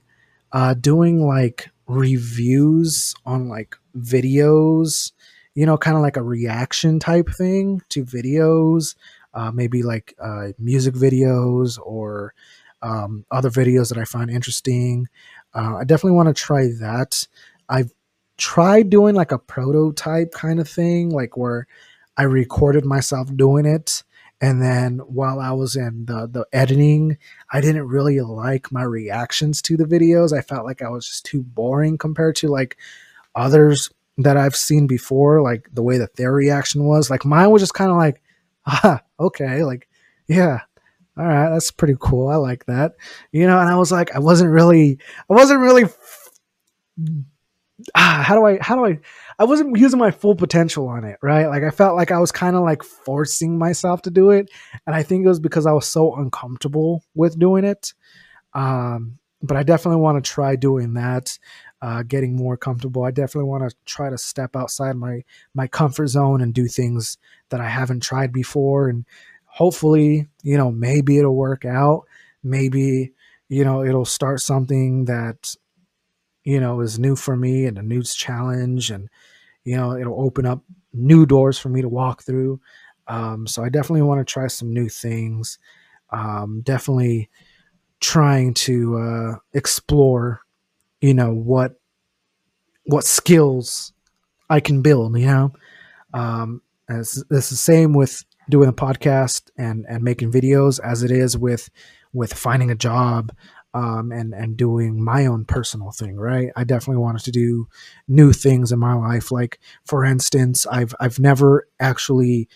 uh, 0.51 0.73
doing 0.73 1.25
like 1.25 1.69
reviews 1.87 3.13
on 3.25 3.49
like 3.49 3.75
videos, 3.97 5.11
you 5.53 5.65
know, 5.65 5.77
kind 5.77 5.97
of 5.97 6.03
like 6.03 6.17
a 6.17 6.23
reaction 6.23 6.99
type 6.99 7.29
thing 7.29 7.81
to 7.89 8.05
videos, 8.05 8.95
uh, 9.33 9.51
maybe 9.51 9.83
like 9.83 10.15
uh, 10.19 10.49
music 10.57 10.95
videos 10.95 11.77
or 11.83 12.33
um, 12.81 13.25
other 13.29 13.49
videos 13.49 13.89
that 13.89 13.97
I 13.97 14.05
find 14.05 14.29
interesting. 14.29 15.07
Uh, 15.53 15.77
I 15.77 15.83
definitely 15.83 16.15
want 16.15 16.29
to 16.29 16.33
try 16.33 16.67
that. 16.79 17.27
I've 17.69 17.91
tried 18.37 18.89
doing 18.89 19.15
like 19.15 19.31
a 19.31 19.37
prototype 19.37 20.31
kind 20.31 20.59
of 20.59 20.67
thing, 20.67 21.09
like 21.09 21.37
where 21.37 21.67
I 22.17 22.23
recorded 22.23 22.85
myself 22.85 23.35
doing 23.35 23.65
it. 23.65 24.03
And 24.41 24.61
then 24.61 24.97
while 24.99 25.39
I 25.39 25.51
was 25.51 25.75
in 25.75 26.05
the, 26.05 26.27
the 26.27 26.45
editing, 26.51 27.19
I 27.51 27.61
didn't 27.61 27.87
really 27.87 28.19
like 28.21 28.71
my 28.71 28.81
reactions 28.81 29.61
to 29.63 29.77
the 29.77 29.85
videos. 29.85 30.35
I 30.35 30.41
felt 30.41 30.65
like 30.65 30.81
I 30.81 30.89
was 30.89 31.07
just 31.07 31.25
too 31.25 31.43
boring 31.43 31.99
compared 31.99 32.35
to 32.37 32.47
like 32.47 32.77
others 33.35 33.91
that 34.17 34.37
I've 34.37 34.55
seen 34.55 34.87
before, 34.87 35.41
like 35.43 35.69
the 35.71 35.83
way 35.83 35.99
that 35.99 36.15
their 36.15 36.33
reaction 36.33 36.85
was. 36.85 37.11
Like 37.11 37.23
mine 37.23 37.51
was 37.51 37.61
just 37.61 37.75
kind 37.75 37.91
of 37.91 37.97
like, 37.97 38.21
ah, 38.65 39.01
okay, 39.19 39.63
like, 39.63 39.87
yeah, 40.27 40.61
all 41.17 41.25
right, 41.25 41.49
that's 41.49 41.71
pretty 41.71 41.95
cool. 41.99 42.29
I 42.29 42.35
like 42.35 42.65
that, 42.65 42.93
you 43.31 43.45
know. 43.45 43.59
And 43.59 43.69
I 43.69 43.75
was 43.75 43.91
like, 43.91 44.15
I 44.15 44.19
wasn't 44.19 44.49
really, 44.49 44.97
I 45.29 45.33
wasn't 45.33 45.59
really 45.59 45.85
ah, 47.95 48.23
how 48.25 48.35
do 48.35 48.45
I 48.45 48.57
how 48.61 48.75
do 48.75 48.85
I 48.85 48.99
I 49.41 49.43
wasn't 49.43 49.75
using 49.75 49.97
my 49.97 50.11
full 50.11 50.35
potential 50.35 50.87
on 50.87 51.03
it, 51.03 51.17
right? 51.23 51.47
Like 51.47 51.63
I 51.63 51.71
felt 51.71 51.95
like 51.95 52.11
I 52.11 52.19
was 52.19 52.31
kind 52.31 52.55
of 52.55 52.61
like 52.61 52.83
forcing 52.83 53.57
myself 53.57 54.03
to 54.03 54.11
do 54.11 54.29
it, 54.29 54.51
and 54.85 54.95
I 54.95 55.01
think 55.01 55.25
it 55.25 55.29
was 55.29 55.39
because 55.39 55.65
I 55.65 55.71
was 55.71 55.87
so 55.87 56.15
uncomfortable 56.15 57.03
with 57.15 57.39
doing 57.39 57.63
it. 57.63 57.95
Um, 58.53 59.17
but 59.41 59.57
I 59.57 59.63
definitely 59.63 59.99
want 59.99 60.23
to 60.23 60.31
try 60.31 60.55
doing 60.55 60.93
that, 60.93 61.39
uh, 61.81 62.03
getting 62.03 62.35
more 62.35 62.55
comfortable. 62.55 63.03
I 63.03 63.09
definitely 63.09 63.49
want 63.49 63.67
to 63.67 63.75
try 63.83 64.11
to 64.11 64.17
step 64.19 64.55
outside 64.55 64.95
my 64.95 65.23
my 65.55 65.65
comfort 65.65 66.09
zone 66.09 66.41
and 66.41 66.53
do 66.53 66.67
things 66.67 67.17
that 67.49 67.59
I 67.59 67.67
haven't 67.67 68.03
tried 68.03 68.31
before, 68.31 68.89
and 68.89 69.07
hopefully, 69.45 70.27
you 70.43 70.55
know, 70.55 70.71
maybe 70.71 71.17
it'll 71.17 71.35
work 71.35 71.65
out. 71.65 72.03
Maybe 72.43 73.13
you 73.49 73.63
know 73.63 73.83
it'll 73.83 74.05
start 74.05 74.39
something 74.39 75.05
that 75.05 75.55
you 76.43 76.59
know, 76.59 76.81
is 76.81 76.97
new 76.97 77.15
for 77.15 77.35
me 77.35 77.65
and 77.65 77.77
a 77.77 77.83
new 77.83 78.03
challenge. 78.03 78.89
And, 78.91 79.09
you 79.63 79.75
know, 79.75 79.95
it'll 79.97 80.21
open 80.21 80.45
up 80.45 80.63
new 80.93 81.25
doors 81.25 81.57
for 81.57 81.69
me 81.69 81.81
to 81.81 81.89
walk 81.89 82.23
through. 82.23 82.59
Um, 83.07 83.47
so 83.47 83.63
I 83.63 83.69
definitely 83.69 84.03
want 84.03 84.25
to 84.25 84.31
try 84.31 84.47
some 84.47 84.73
new 84.73 84.89
things. 84.89 85.57
Um, 86.11 86.61
definitely 86.63 87.29
trying 87.99 88.53
to 88.53 88.97
uh, 88.97 89.35
explore, 89.53 90.41
you 90.99 91.13
know, 91.13 91.31
what 91.33 91.79
what 92.83 93.03
skills 93.05 93.93
I 94.49 94.59
can 94.59 94.81
build. 94.81 95.17
You 95.17 95.25
know, 95.27 95.53
um, 96.13 96.61
as 96.89 97.23
it's 97.29 97.49
the 97.49 97.55
same 97.55 97.93
with 97.93 98.23
doing 98.49 98.69
a 98.69 98.73
podcast 98.73 99.49
and 99.57 99.85
and 99.87 100.03
making 100.03 100.31
videos 100.31 100.79
as 100.83 101.03
it 101.03 101.11
is 101.11 101.37
with 101.37 101.69
with 102.13 102.33
finding 102.33 102.71
a 102.71 102.75
job 102.75 103.31
um, 103.73 104.11
and 104.11 104.33
and 104.33 104.57
doing 104.57 105.03
my 105.03 105.25
own 105.25 105.45
personal 105.45 105.91
thing. 105.91 106.15
Right, 106.17 106.51
I 106.55 106.63
definitely 106.63 107.01
wanted 107.01 107.23
to 107.25 107.31
do 107.31 107.67
new 108.07 108.33
things 108.33 108.71
in 108.71 108.79
my 108.79 108.93
life. 108.93 109.31
Like 109.31 109.59
for 109.85 110.05
instance, 110.05 110.65
I've 110.67 110.93
I've 110.99 111.19
never 111.19 111.67
actually 111.79 112.47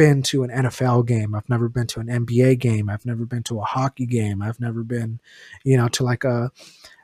been 0.00 0.22
to 0.22 0.42
an 0.42 0.50
NFL 0.50 1.06
game. 1.06 1.34
I've 1.34 1.48
never 1.50 1.68
been 1.68 1.86
to 1.88 2.00
an 2.00 2.06
NBA 2.06 2.58
game. 2.58 2.88
I've 2.88 3.04
never 3.04 3.26
been 3.26 3.42
to 3.42 3.60
a 3.60 3.64
hockey 3.64 4.06
game. 4.06 4.40
I've 4.40 4.58
never 4.58 4.82
been, 4.82 5.20
you 5.62 5.76
know, 5.76 5.88
to 5.88 6.04
like 6.04 6.24
a 6.24 6.50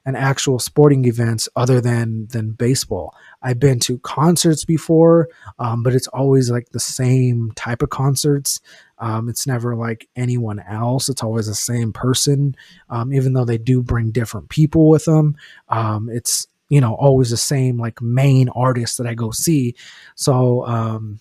an 0.06 0.14
actual 0.14 0.58
sporting 0.60 1.04
events 1.04 1.48
other 1.56 1.80
than 1.80 2.26
than 2.28 2.52
baseball. 2.52 3.14
I've 3.42 3.58
been 3.58 3.80
to 3.80 3.98
concerts 3.98 4.64
before, 4.64 5.28
um, 5.58 5.82
but 5.82 5.94
it's 5.94 6.06
always 6.06 6.50
like 6.50 6.70
the 6.70 6.80
same 6.80 7.52
type 7.56 7.82
of 7.82 7.90
concerts. 7.90 8.60
Um, 8.98 9.28
it's 9.28 9.46
never 9.46 9.76
like 9.76 10.08
anyone 10.16 10.60
else. 10.60 11.08
It's 11.08 11.22
always 11.22 11.46
the 11.46 11.54
same 11.54 11.92
person, 11.92 12.56
um, 12.88 13.12
even 13.12 13.32
though 13.32 13.44
they 13.44 13.58
do 13.58 13.82
bring 13.82 14.10
different 14.10 14.48
people 14.48 14.88
with 14.88 15.04
them. 15.04 15.36
Um, 15.68 16.08
it's 16.10 16.46
you 16.68 16.80
know 16.80 16.94
always 16.94 17.30
the 17.30 17.36
same 17.36 17.78
like 17.78 18.00
main 18.00 18.48
artist 18.50 18.98
that 18.98 19.06
I 19.06 19.14
go 19.14 19.30
see. 19.30 19.74
So 20.14 20.66
um, 20.66 21.20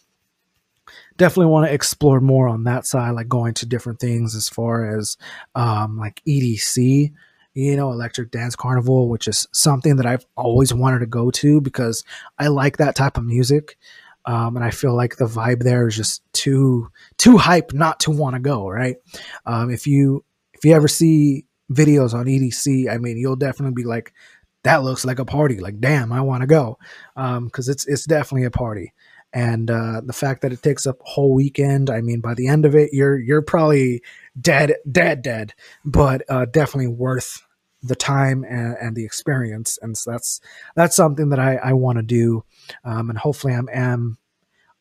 definitely 1.18 1.52
want 1.52 1.68
to 1.68 1.74
explore 1.74 2.22
more 2.22 2.48
on 2.48 2.64
that 2.64 2.86
side, 2.86 3.12
like 3.12 3.28
going 3.28 3.54
to 3.56 3.66
different 3.66 4.00
things 4.00 4.36
as 4.36 4.50
far 4.50 4.98
as 4.98 5.18
um, 5.56 5.98
like 5.98 6.22
EDC 6.28 7.12
you 7.56 7.78
know, 7.78 7.92
Electric 7.92 8.32
Dance 8.32 8.56
Carnival, 8.56 9.08
which 9.08 9.28
is 9.30 9.48
something 9.54 9.96
that 9.96 10.06
I've 10.06 10.26
always 10.36 10.74
wanted 10.74 11.00
to 11.00 11.06
go 11.06 11.32
to 11.32 11.62
because 11.62 12.04
I 12.38 12.48
like 12.48 12.78
that 12.78 12.96
type 12.96 13.18
of 13.18 13.24
music. 13.24 13.78
Um, 14.26 14.56
and 14.56 14.66
I 14.66 14.72
feel 14.72 14.96
like 14.96 15.18
the 15.18 15.26
vibe 15.26 15.64
there 15.64 15.88
is 15.88 15.96
just 15.96 16.22
too 16.34 16.90
too 17.18 17.38
hype 17.38 17.74
not 17.74 18.00
to 18.02 18.12
want 18.12 18.36
to 18.36 18.40
go. 18.40 18.68
Right? 18.68 18.98
Um, 19.46 19.70
if 19.70 19.88
you 19.88 20.24
if 20.54 20.66
you 20.66 20.74
ever 20.74 20.88
see 20.88 21.46
videos 21.72 22.14
on 22.14 22.26
EDC, 22.26 22.92
I 22.92 22.98
mean, 22.98 23.18
you'll 23.18 23.36
definitely 23.36 23.74
be 23.74 23.88
like, 23.88 24.14
"That 24.64 24.84
looks 24.84 25.06
like 25.06 25.20
a 25.20 25.26
party." 25.26 25.60
Like, 25.60 25.80
damn, 25.80 26.12
I 26.12 26.22
want 26.22 26.42
to 26.42 26.48
go 26.48 26.78
because 27.16 27.68
um, 27.68 27.72
it's 27.72 27.86
it's 27.88 28.06
definitely 28.06 28.46
a 28.46 28.52
party. 28.52 28.94
And 29.34 29.70
uh, 29.70 30.02
the 30.06 30.14
fact 30.14 30.42
that 30.42 30.54
it 30.54 30.64
takes 30.64 30.88
up 30.88 31.02
a 31.02 31.10
whole 31.10 31.34
weekend, 31.34 31.90
I 31.90 32.00
mean, 32.00 32.22
by 32.22 32.36
the 32.36 32.48
end 32.48 32.64
of 32.66 32.74
it, 32.74 32.92
you're 32.94 33.20
you're 33.20 33.42
probably 33.42 34.02
dead, 34.40 34.76
dead, 34.90 35.22
dead, 35.22 35.54
but 35.84 36.24
uh, 36.30 36.46
definitely 36.46 36.88
worth 36.88 37.42
the 37.84 37.96
time 37.96 38.44
and, 38.44 38.76
and, 38.82 38.96
the 38.96 39.06
experience. 39.06 39.78
And 39.82 39.98
so 39.98 40.12
that's 40.12 40.42
that's 40.76 40.96
something 40.96 41.30
that 41.30 41.40
I, 41.40 41.56
I 41.58 41.74
want 41.74 41.98
to 41.98 42.04
do, 42.04 42.44
um, 42.84 43.10
and 43.10 43.20
hopefully 43.20 43.54
I'm 43.54 43.70
am 43.72 44.18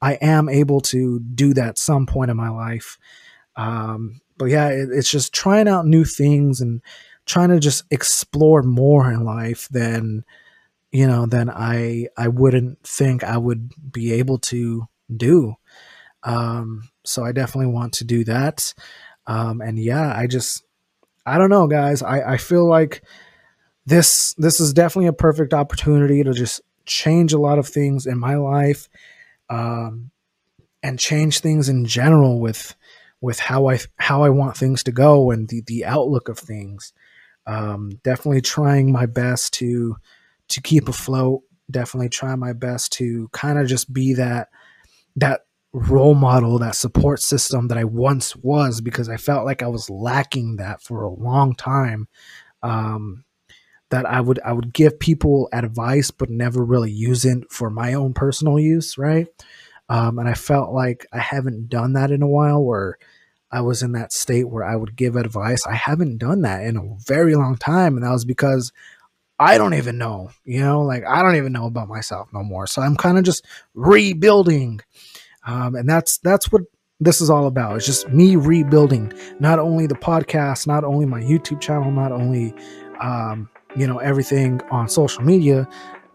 I 0.01 0.15
am 0.15 0.49
able 0.49 0.81
to 0.83 1.21
do 1.21 1.55
that 1.55 1.79
some 1.79 2.07
point 2.07 2.31
in 2.31 2.37
my 2.37 2.51
life. 2.51 2.99
Um, 3.57 4.21
but 4.37 4.47
yeah, 4.47 4.69
it, 4.69 4.89
it's 4.93 5.11
just 5.11 5.33
trying 5.33 5.69
out 5.69 5.87
new 5.87 6.05
things 6.05 6.61
and 6.61 6.83
trying 7.27 7.51
to 7.51 7.61
just 7.61 7.85
explore 7.91 8.63
more 8.63 9.11
in 9.11 9.25
life 9.25 9.69
than 9.71 10.25
you 10.93 11.07
know 11.07 11.27
than 11.27 11.51
I 11.51 12.09
I 12.17 12.29
wouldn't 12.29 12.83
think 12.85 13.25
I 13.25 13.37
would 13.37 13.71
be 13.93 14.13
able 14.13 14.39
to 14.39 14.87
do. 15.15 15.55
Um, 16.23 16.89
so 17.05 17.25
I 17.25 17.33
definitely 17.33 17.73
want 17.73 17.95
to 17.95 18.05
do 18.05 18.25
that. 18.25 18.75
Um, 19.27 19.61
and 19.61 19.79
yeah, 19.79 20.15
I 20.17 20.27
just 20.27 20.65
I 21.27 21.39
don't 21.39 21.51
know, 21.51 21.67
guys. 21.67 22.03
I, 22.03 22.33
I 22.35 22.37
feel 22.37 22.69
like 22.69 23.03
this 23.87 24.35
this 24.39 24.61
is 24.61 24.73
definitely 24.73 25.09
a 25.09 25.13
perfect 25.13 25.55
opportunity 25.55 26.23
to 26.23 26.33
just 26.33 26.61
change 26.87 27.33
a 27.33 27.39
lot 27.39 27.59
of 27.59 27.67
things 27.67 28.07
in 28.07 28.19
my 28.19 28.37
life, 28.37 28.89
um, 29.49 30.11
and 30.83 30.99
change 30.99 31.41
things 31.41 31.69
in 31.69 31.85
general 31.85 32.41
with 32.41 32.75
with 33.21 33.39
how 33.39 33.69
I 33.69 33.79
how 33.97 34.23
I 34.23 34.31
want 34.31 34.57
things 34.57 34.83
to 34.85 34.93
go 34.93 35.31
and 35.31 35.49
the 35.49 35.63
the 35.67 35.85
outlook 35.85 36.29
of 36.29 36.39
things. 36.39 36.93
Um, 37.47 38.01
definitely 38.03 38.41
trying 38.41 38.93
my 38.93 39.07
best 39.07 39.55
to 39.55 39.97
to 40.49 40.61
keep 40.61 40.89
afloat. 40.89 41.43
Definitely 41.71 42.11
trying 42.11 42.39
my 42.39 42.53
best 42.53 42.93
to 42.95 43.29
kind 43.33 43.59
of 43.59 43.67
just 43.67 43.93
be 43.93 44.15
that 44.15 44.49
that 45.17 45.43
role 45.75 46.15
model, 46.15 46.59
that 46.61 46.77
support 46.77 47.21
system 47.21 47.69
that 47.69 47.77
I 47.77 47.85
once 47.85 48.35
was 48.37 48.81
because 48.81 49.09
I 49.09 49.17
felt 49.17 49.45
like 49.45 49.63
I 49.63 49.67
was 49.67 49.91
lacking 49.91 50.57
that 50.57 50.81
for 50.81 51.03
a 51.03 51.13
long 51.13 51.55
time. 51.55 52.09
Um, 52.63 53.25
that 53.91 54.07
I 54.07 54.21
would 54.21 54.41
I 54.45 54.53
would 54.53 54.73
give 54.73 54.99
people 54.99 55.49
advice 55.53 56.11
but 56.11 56.31
never 56.31 56.65
really 56.65 56.91
use 56.91 57.25
it 57.25 57.51
for 57.51 57.71
my 57.71 57.95
own 57.95 58.15
personal 58.15 58.59
use, 58.59 58.97
right? 58.97 59.27
Um, 59.89 60.19
and 60.19 60.29
I 60.29 60.35
felt 60.35 60.73
like 60.73 61.07
I 61.13 61.19
haven't 61.19 61.69
done 61.69 61.93
that 61.93 62.11
in 62.11 62.23
a 62.23 62.27
while 62.27 62.65
where 62.65 62.99
I 63.51 63.61
was 63.61 63.83
in 63.83 63.93
that 63.93 64.13
state 64.13 64.49
where 64.49 64.65
I 64.65 64.75
would 64.75 64.97
give 64.97 65.17
advice. 65.17 65.67
I 65.67 65.75
haven't 65.75 66.19
done 66.19 66.41
that 66.43 66.65
in 66.65 66.77
a 66.77 66.97
very 67.07 67.35
long 67.35 67.57
time, 67.57 67.97
and 67.97 68.05
that 68.05 68.11
was 68.11 68.25
because 68.25 68.73
I 69.39 69.59
don't 69.59 69.75
even 69.75 69.99
know, 69.99 70.31
you 70.45 70.61
know, 70.61 70.83
like 70.83 71.05
I 71.07 71.23
don't 71.23 71.37
even 71.37 71.53
know 71.53 71.67
about 71.67 71.89
myself 71.89 72.29
no 72.33 72.43
more. 72.43 72.67
So 72.67 72.83
I'm 72.83 72.97
kind 72.97 73.19
of 73.19 73.25
just 73.25 73.45
rebuilding. 73.75 74.81
Um, 75.47 75.75
and 75.75 75.89
that's 75.89 76.19
that's 76.19 76.51
what 76.51 76.63
this 77.01 77.21
is 77.21 77.31
all 77.31 77.47
about. 77.47 77.77
It's 77.77 77.87
just 77.87 78.09
me 78.09 78.37
rebuilding 78.37 79.13
not 79.41 79.59
only 79.59 79.87
the 79.87 79.95
podcast, 79.95 80.67
not 80.67 80.85
only 80.85 81.07
my 81.07 81.21
YouTube 81.21 81.61
channel, 81.61 81.91
not 81.91 82.13
only 82.13 82.55
um, 83.01 83.49
you 83.77 83.87
know 83.87 83.99
everything 83.99 84.61
on 84.71 84.89
social 84.89 85.23
media, 85.23 85.69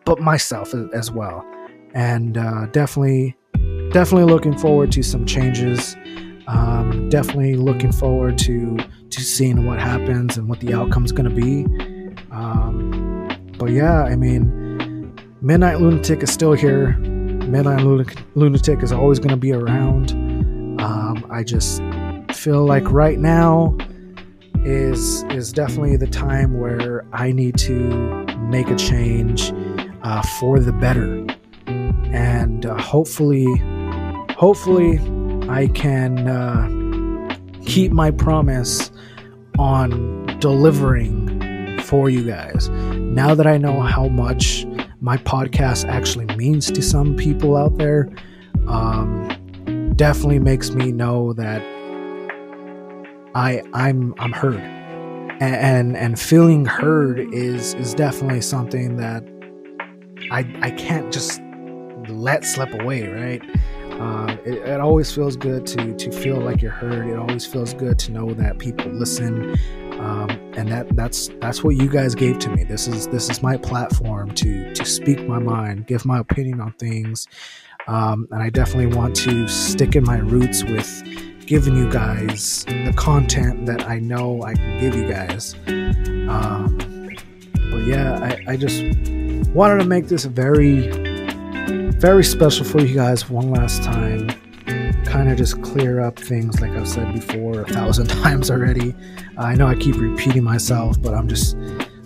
but 0.06 0.20
myself 0.20 0.74
as 0.94 1.12
well. 1.12 1.46
And 1.94 2.38
uh, 2.38 2.68
definitely, 2.68 3.36
definitely 3.92 4.32
looking 4.32 4.58
forward 4.58 4.92
to 4.94 5.04
some 5.04 5.26
changes. 5.26 5.96
Um, 6.48 7.10
definitely 7.10 7.56
looking 7.56 7.92
forward 7.92 8.38
to 8.40 8.78
to 9.10 9.22
seeing 9.22 9.66
what 9.66 9.80
happens 9.80 10.38
and 10.38 10.48
what 10.50 10.60
the 10.60 10.74
outcome's 10.74 11.12
going 11.12 11.30
to 11.30 11.36
be. 11.36 11.66
Um, 12.32 13.28
but 13.58 13.72
yeah, 13.72 14.04
I 14.04 14.16
mean, 14.16 15.14
Midnight 15.42 15.80
Lunatic 15.82 16.24
is 16.24 16.32
still 16.32 16.54
here. 16.54 16.98
Midnight 17.50 17.84
Lunatic 18.36 18.84
is 18.84 18.92
always 18.92 19.18
going 19.18 19.32
to 19.32 19.38
be 19.38 19.52
around. 19.52 20.12
Um, 20.80 21.26
I 21.32 21.44
just 21.44 21.82
feel 22.32 22.64
like 22.64 22.90
right 22.92 23.18
now 23.18 23.76
is 24.64 25.24
is 25.32 25.52
definitely 25.52 25.98
the 25.98 26.08
time 26.08 26.60
where 26.60 27.06
I 27.12 27.32
need 27.32 27.58
to 27.60 27.74
make 28.52 28.70
a 28.70 28.76
change 28.76 29.52
uh, 30.04 30.22
for 30.40 30.60
the 30.60 30.72
better, 30.74 31.26
and 31.66 32.68
uh, 32.68 32.78
hopefully, 32.78 33.48
hopefully, 34.38 35.00
I 35.50 35.70
can 35.74 36.28
uh, 36.28 37.36
keep 37.66 37.92
my 37.92 38.12
promise 38.12 38.92
on 39.58 40.26
delivering 40.40 41.80
for 41.82 42.12
you 42.12 42.24
guys. 42.24 42.70
Now 42.70 43.34
that 43.34 43.48
I 43.48 43.58
know 43.58 43.82
how 43.82 44.08
much 44.08 44.66
my 45.02 45.18
podcast 45.18 45.88
actually 45.88 46.26
means 46.36 46.70
to 46.72 46.82
some 46.82 47.16
people 47.16 47.56
out 47.56 47.78
there, 47.78 48.10
um, 48.68 49.94
definitely 49.96 50.40
makes 50.40 50.72
me 50.72 50.92
know 50.92 51.34
that 51.34 51.62
I 53.36 53.62
I'm 53.74 54.14
I'm 54.20 54.32
heard, 54.32 54.60
and 54.60 55.42
and, 55.42 55.98
and 55.98 56.20
feeling 56.20 56.66
heard 56.66 57.20
is 57.34 57.74
is 57.76 57.94
definitely 57.94 58.42
something 58.42 58.98
that 58.98 59.24
I 60.32 60.40
I 60.62 60.72
can't 60.72 61.14
just 61.14 61.42
let 62.10 62.44
slip 62.44 62.74
away, 62.74 63.08
right? 63.08 63.42
Uh, 64.00 64.38
it, 64.46 64.54
it, 64.54 64.80
always 64.80 65.12
feels 65.12 65.36
good 65.36 65.66
to 65.66 65.94
to 65.96 66.12
feel 66.12 66.38
like 66.38 66.62
you're 66.62 66.72
heard. 66.72 67.08
It 67.08 67.18
always 67.18 67.46
feels 67.46 67.74
good 67.74 68.00
to 68.00 68.12
know 68.12 68.34
that 68.34 68.58
people 68.58 68.90
listen, 68.92 69.58
um, 70.00 70.30
and 70.60 70.70
that 70.70 70.94
that's 70.96 71.30
that's 71.40 71.64
what 71.64 71.78
you 71.78 71.90
guys 71.90 72.14
gave 72.14 72.38
to 72.40 72.50
me. 72.50 72.66
This 72.66 72.88
is 72.88 73.08
this 73.08 73.30
is 73.30 73.42
my 73.42 73.56
platform 73.56 74.36
to 74.36 74.74
to 74.74 74.86
speak 74.86 75.26
my 75.26 75.40
mind, 75.40 75.88
give 75.88 76.06
my 76.06 76.20
opinion 76.20 76.60
on 76.60 76.74
things, 76.74 77.28
um, 77.88 78.28
and 78.32 78.44
I 78.44 78.50
definitely 78.50 78.94
want 78.96 79.16
to 79.18 79.48
stick 79.48 79.96
in 79.96 80.04
my 80.04 80.18
roots 80.18 80.64
with 80.66 81.04
giving 81.46 81.78
you 81.78 81.90
guys 81.90 82.66
the 82.66 82.94
content 82.96 83.66
that 83.68 83.88
I 83.88 84.00
know 84.00 84.44
I 84.44 84.54
can 84.54 84.80
give 84.80 84.96
you 84.96 85.08
guys. 85.08 85.56
Um, 86.30 87.10
but 87.72 87.86
yeah, 87.86 88.20
I, 88.22 88.52
I 88.52 88.58
just 88.58 88.84
wanted 89.54 89.80
to 89.80 89.86
make 89.86 90.08
this 90.08 90.26
very, 90.26 90.90
very 91.94 92.24
special 92.24 92.66
for 92.66 92.82
you 92.82 92.94
guys 92.94 93.30
one 93.30 93.50
last 93.50 93.82
time. 93.82 94.30
Kind 95.10 95.32
of 95.32 95.38
just 95.38 95.62
clear 95.64 96.02
up 96.02 96.20
things 96.20 96.62
like 96.62 96.72
I've 96.72 96.88
said 96.88 97.14
before 97.14 97.62
a 97.62 97.66
thousand 97.66 98.08
times 98.22 98.52
already. 98.52 98.96
I 99.40 99.56
know 99.56 99.66
I 99.66 99.74
keep 99.74 99.96
repeating 99.96 100.44
myself, 100.44 101.02
but 101.02 101.16
I'm 101.16 101.28
just 101.28 101.58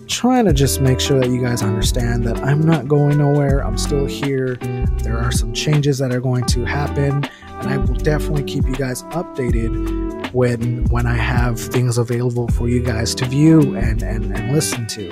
trying 0.08 0.46
to 0.46 0.54
just 0.54 0.80
make 0.80 1.02
sure 1.02 1.20
that 1.20 1.30
you 1.30 1.42
guys 1.42 1.62
understand 1.64 2.24
that 2.24 2.38
I'm 2.38 2.62
not 2.62 2.88
going 2.88 3.18
nowhere. 3.18 3.60
I'm 3.60 3.78
still 3.78 4.06
here. 4.06 4.56
There 5.02 5.18
are 5.18 5.34
some 5.34 5.54
changes 5.54 5.98
that 5.98 6.14
are 6.14 6.22
going 6.22 6.46
to 6.46 6.64
happen, 6.64 7.26
and 7.44 7.70
I 7.70 7.78
will 7.78 7.96
definitely 7.96 8.44
keep 8.44 8.66
you 8.66 8.76
guys 8.76 9.04
updated 9.04 10.32
when 10.34 10.86
when 10.86 11.06
I 11.06 11.16
have 11.16 11.60
things 11.60 11.98
available 11.98 12.48
for 12.48 12.70
you 12.70 12.82
guys 12.82 13.14
to 13.16 13.26
view 13.26 13.76
and 13.76 14.02
and, 14.02 14.34
and 14.34 14.54
listen 14.54 14.88
to. 14.88 15.12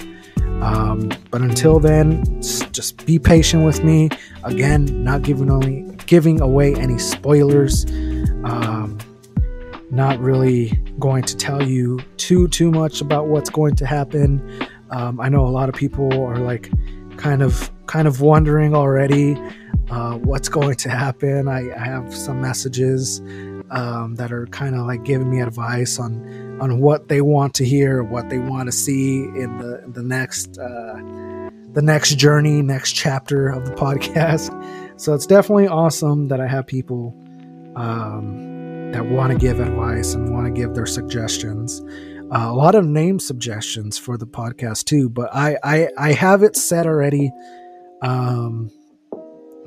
Um, 0.62 1.10
but 1.32 1.42
until 1.42 1.80
then, 1.80 2.24
just 2.72 3.06
be 3.06 3.18
patient 3.20 3.66
with 3.66 3.84
me. 3.84 4.10
Again, 4.44 5.04
not 5.04 5.24
giving 5.24 5.50
only 5.50 5.91
giving 6.12 6.42
away 6.42 6.76
any 6.76 6.98
spoilers. 6.98 7.86
Um, 8.44 8.98
not 9.92 10.20
really 10.20 10.72
going 11.00 11.24
to 11.24 11.38
tell 11.38 11.64
you 11.64 12.00
too 12.18 12.50
too 12.50 12.70
much 12.70 13.00
about 13.00 13.28
what's 13.28 13.50
going 13.50 13.76
to 13.76 13.86
happen. 13.86 14.68
Um, 14.90 15.22
I 15.22 15.30
know 15.30 15.48
a 15.48 15.54
lot 15.60 15.70
of 15.70 15.76
people 15.76 16.12
are 16.26 16.36
like 16.36 16.70
kind 17.16 17.42
of 17.42 17.72
kind 17.86 18.10
of 18.10 18.20
wondering 18.20 18.76
already 18.76 19.38
uh, 19.90 20.18
what's 20.18 20.50
going 20.50 20.76
to 20.76 20.90
happen. 20.90 21.48
I, 21.48 21.72
I 21.74 21.86
have 21.86 22.14
some 22.14 22.42
messages 22.42 23.22
um, 23.70 24.16
that 24.16 24.34
are 24.34 24.48
kind 24.48 24.76
of 24.76 24.86
like 24.86 25.06
giving 25.06 25.30
me 25.30 25.40
advice 25.40 25.98
on 25.98 26.60
on 26.60 26.82
what 26.82 27.08
they 27.08 27.22
want 27.22 27.54
to 27.54 27.66
hear, 27.66 28.04
what 28.04 28.30
they 28.30 28.40
want 28.40 28.68
to 28.68 28.74
see 28.74 29.24
in 29.24 29.60
the 29.60 29.82
the 29.88 30.04
next 30.04 30.58
uh, 30.58 30.96
the 31.72 31.82
next 31.82 32.16
journey, 32.16 32.62
next 32.62 32.92
chapter 32.92 33.48
of 33.48 33.66
the 33.66 33.72
podcast. 33.86 34.52
So 35.02 35.16
it's 35.16 35.26
definitely 35.26 35.68
awesome 35.68 36.28
that 36.28 36.40
I 36.40 36.46
have 36.46 36.68
people 36.68 37.18
um, 37.76 38.92
that 38.92 39.04
want 39.04 39.32
to 39.32 39.38
give 39.40 39.60
advice 39.60 40.14
and 40.14 40.32
want 40.32 40.46
to 40.46 40.52
give 40.52 40.76
their 40.76 40.86
suggestions. 40.86 41.82
Uh, 42.32 42.46
a 42.50 42.54
lot 42.54 42.76
of 42.76 42.86
name 42.86 43.18
suggestions 43.18 43.98
for 43.98 44.16
the 44.16 44.28
podcast 44.28 44.84
too, 44.86 45.10
but 45.10 45.34
I 45.34 45.58
I, 45.64 45.90
I 45.98 46.12
have 46.12 46.44
it 46.44 46.56
set 46.56 46.86
already. 46.86 47.32
Um, 48.04 48.70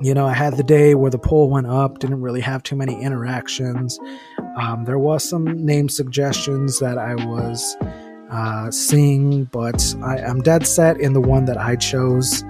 you 0.00 0.14
know, 0.14 0.24
I 0.24 0.34
had 0.34 0.56
the 0.56 0.62
day 0.62 0.94
where 0.94 1.10
the 1.10 1.18
poll 1.18 1.50
went 1.50 1.66
up, 1.66 1.98
didn't 1.98 2.20
really 2.20 2.40
have 2.40 2.62
too 2.62 2.76
many 2.76 2.94
interactions. 3.02 3.98
Um, 4.56 4.84
there 4.84 5.00
was 5.00 5.28
some 5.28 5.66
name 5.66 5.88
suggestions 5.88 6.78
that 6.78 6.96
I 6.96 7.16
was 7.16 7.76
uh, 8.30 8.70
seeing, 8.70 9.46
but 9.46 9.96
I, 10.00 10.18
am 10.18 10.42
dead 10.42 10.64
set 10.64 11.00
in 11.00 11.12
the 11.12 11.20
one 11.20 11.46
that 11.46 11.58
I 11.58 11.74
chose. 11.74 12.44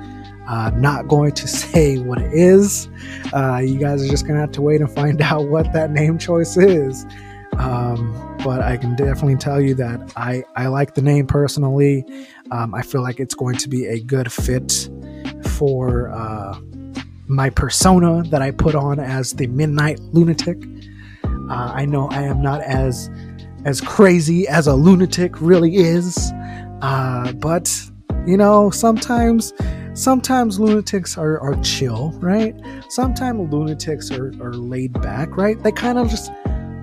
Uh, 0.46 0.70
not 0.74 1.08
going 1.08 1.32
to 1.32 1.48
say 1.62 1.98
what 1.98 2.20
it 2.20 2.32
is. 2.32 2.88
Uh, 3.32 3.58
you 3.58 3.78
guys 3.78 4.04
are 4.04 4.08
just 4.08 4.26
gonna 4.26 4.40
have 4.40 4.52
to 4.52 4.62
wait 4.62 4.80
and 4.80 4.90
find 4.90 5.20
out 5.22 5.48
what 5.48 5.72
that 5.72 5.90
name 5.90 6.18
choice 6.18 6.56
is. 6.56 7.06
Um, 7.58 8.36
but 8.42 8.60
I 8.60 8.76
can 8.76 8.96
definitely 8.96 9.36
tell 9.36 9.60
you 9.60 9.74
that 9.76 10.12
I, 10.16 10.42
I 10.56 10.66
like 10.66 10.94
the 10.94 11.02
name 11.02 11.26
personally. 11.26 12.04
Um, 12.50 12.74
I 12.74 12.82
feel 12.82 13.00
like 13.00 13.20
it's 13.20 13.34
going 13.34 13.56
to 13.56 13.68
be 13.68 13.86
a 13.86 14.00
good 14.00 14.30
fit 14.30 14.88
for 15.46 16.10
uh, 16.10 16.58
my 17.26 17.50
persona 17.50 18.22
that 18.24 18.42
I 18.42 18.50
put 18.50 18.74
on 18.74 18.98
as 18.98 19.32
the 19.32 19.46
Midnight 19.46 20.00
Lunatic. 20.00 20.62
Uh, 21.24 21.72
I 21.74 21.84
know 21.84 22.08
I 22.08 22.22
am 22.22 22.42
not 22.42 22.60
as 22.62 23.10
as 23.64 23.80
crazy 23.80 24.46
as 24.46 24.66
a 24.66 24.74
lunatic 24.74 25.40
really 25.40 25.76
is, 25.76 26.32
uh, 26.82 27.32
but 27.34 27.74
you 28.26 28.36
know 28.36 28.70
sometimes 28.70 29.52
sometimes 29.94 30.60
lunatics 30.60 31.16
are, 31.16 31.40
are 31.40 31.54
chill, 31.62 32.10
right? 32.20 32.54
Sometimes 32.88 33.52
lunatics 33.52 34.10
are, 34.10 34.28
are 34.42 34.52
laid 34.52 34.92
back, 35.00 35.36
right? 35.36 35.60
They 35.62 35.72
kind 35.72 35.98
of 35.98 36.08
just 36.10 36.30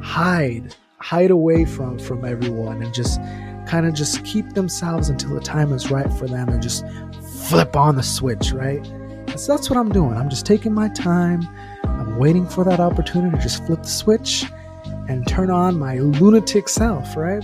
hide 0.02 0.76
hide 0.98 1.32
away 1.32 1.66
from 1.66 1.98
from 1.98 2.24
everyone 2.26 2.82
and 2.82 2.94
just 2.94 3.20
kind 3.68 3.86
of 3.88 3.94
just 3.94 4.24
keep 4.24 4.48
themselves 4.54 5.10
until 5.10 5.34
the 5.34 5.40
time 5.40 5.74
is 5.74 5.90
right 5.90 6.12
for 6.14 6.28
them 6.28 6.50
and 6.50 6.62
just 6.62 6.86
flip 7.48 7.76
on 7.76 7.96
the 7.96 8.04
switch 8.04 8.52
right 8.52 8.86
so 9.36 9.56
that's 9.56 9.70
what 9.70 9.78
i'm 9.78 9.92
doing 9.92 10.14
i'm 10.14 10.30
just 10.30 10.46
taking 10.46 10.74
my 10.74 10.88
time 10.90 11.42
i'm 11.84 12.18
waiting 12.18 12.48
for 12.48 12.64
that 12.64 12.80
opportunity 12.80 13.36
to 13.36 13.42
just 13.42 13.66
flip 13.66 13.82
the 13.82 13.88
switch 13.88 14.46
and 15.08 15.28
turn 15.28 15.50
on 15.50 15.78
my 15.78 15.98
lunatic 16.00 16.70
self 16.70 17.16
right 17.16 17.44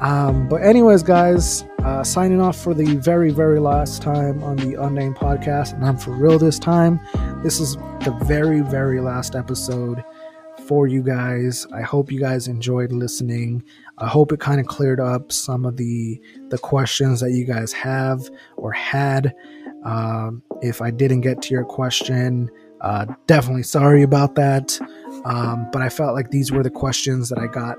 um, 0.00 0.48
but 0.48 0.62
anyways 0.62 1.02
guys 1.02 1.64
uh, 1.84 2.04
signing 2.04 2.40
off 2.40 2.56
for 2.56 2.74
the 2.74 2.96
very 2.96 3.30
very 3.30 3.58
last 3.58 4.02
time 4.02 4.42
on 4.42 4.56
the 4.56 4.80
unnamed 4.82 5.16
podcast 5.16 5.72
and 5.74 5.84
i'm 5.84 5.96
for 5.96 6.12
real 6.12 6.38
this 6.38 6.58
time 6.58 7.00
this 7.42 7.60
is 7.60 7.76
the 8.04 8.16
very 8.24 8.60
very 8.60 9.00
last 9.00 9.34
episode 9.34 10.02
for 10.70 10.86
you 10.86 11.02
guys. 11.02 11.66
I 11.74 11.80
hope 11.82 12.12
you 12.12 12.20
guys 12.20 12.46
enjoyed 12.46 12.92
listening. 12.92 13.64
I 13.98 14.06
hope 14.06 14.30
it 14.30 14.38
kind 14.38 14.60
of 14.60 14.68
cleared 14.68 15.00
up 15.00 15.32
some 15.32 15.64
of 15.64 15.76
the 15.76 16.20
the 16.48 16.58
questions 16.58 17.18
that 17.18 17.32
you 17.32 17.44
guys 17.44 17.72
have 17.72 18.30
or 18.56 18.70
had. 18.70 19.34
Um, 19.84 20.44
if 20.62 20.80
I 20.80 20.92
didn't 20.92 21.22
get 21.22 21.42
to 21.42 21.54
your 21.54 21.64
question, 21.64 22.50
uh, 22.82 23.06
definitely 23.26 23.64
sorry 23.64 24.04
about 24.04 24.36
that. 24.36 24.78
Um, 25.24 25.68
but 25.72 25.82
I 25.82 25.88
felt 25.88 26.14
like 26.14 26.30
these 26.30 26.52
were 26.52 26.62
the 26.62 26.70
questions 26.70 27.28
that 27.30 27.38
I 27.40 27.48
got 27.48 27.76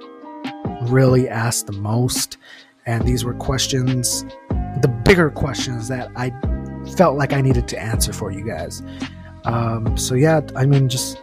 really 0.84 1.30
asked 1.30 1.68
the 1.68 1.74
most, 1.74 2.38
and 2.86 3.08
these 3.08 3.24
were 3.24 3.34
questions, 3.34 4.24
the 4.82 5.02
bigger 5.06 5.30
questions 5.30 5.88
that 5.88 6.12
I 6.16 6.32
felt 6.96 7.18
like 7.18 7.34
I 7.34 7.42
needed 7.42 7.68
to 7.70 7.80
answer 7.80 8.14
for 8.14 8.32
you 8.32 8.46
guys. 8.46 8.82
Um, 9.46 9.98
so 9.98 10.16
yeah, 10.16 10.42
I 10.56 10.66
mean, 10.66 10.90
just 10.90 11.22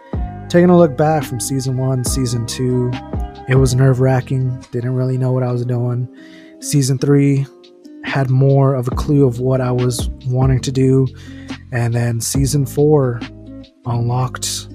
taking 0.48 0.70
a 0.70 0.76
look 0.76 0.96
back 0.96 1.24
from 1.24 1.40
season 1.40 1.76
one, 1.76 2.04
season 2.04 2.46
two, 2.46 2.90
it 3.48 3.56
was 3.56 3.74
nerve 3.74 4.00
wracking. 4.00 4.60
Didn't 4.72 4.94
really 4.94 5.18
know 5.18 5.32
what 5.32 5.42
I 5.42 5.52
was 5.52 5.64
doing. 5.64 6.08
Season 6.60 6.98
three 6.98 7.46
had 8.04 8.30
more 8.30 8.74
of 8.74 8.88
a 8.88 8.92
clue 8.92 9.26
of 9.26 9.40
what 9.40 9.60
I 9.60 9.70
was 9.70 10.08
wanting 10.26 10.60
to 10.60 10.72
do. 10.72 11.06
And 11.72 11.94
then 11.94 12.20
season 12.20 12.66
four 12.66 13.20
unlocked 13.84 14.67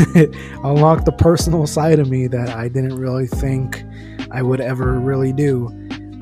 unlocked 0.64 1.04
the 1.04 1.12
personal 1.12 1.66
side 1.66 1.98
of 1.98 2.08
me 2.08 2.26
that 2.26 2.50
I 2.50 2.68
didn't 2.68 2.96
really 2.96 3.26
think 3.26 3.84
I 4.30 4.42
would 4.42 4.60
ever 4.60 4.98
really 4.98 5.32
do. 5.32 5.66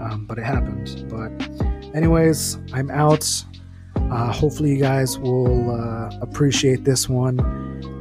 Um, 0.01 0.26
but 0.29 0.39
it 0.39 0.45
happened. 0.45 1.07
But, 1.09 1.31
anyways, 1.95 2.59
I'm 2.72 2.91
out. 2.91 3.26
Uh, 3.97 4.33
hopefully, 4.33 4.70
you 4.70 4.81
guys 4.81 5.18
will 5.18 5.70
uh, 5.70 6.11
appreciate 6.20 6.85
this 6.85 7.09
one. 7.09 7.39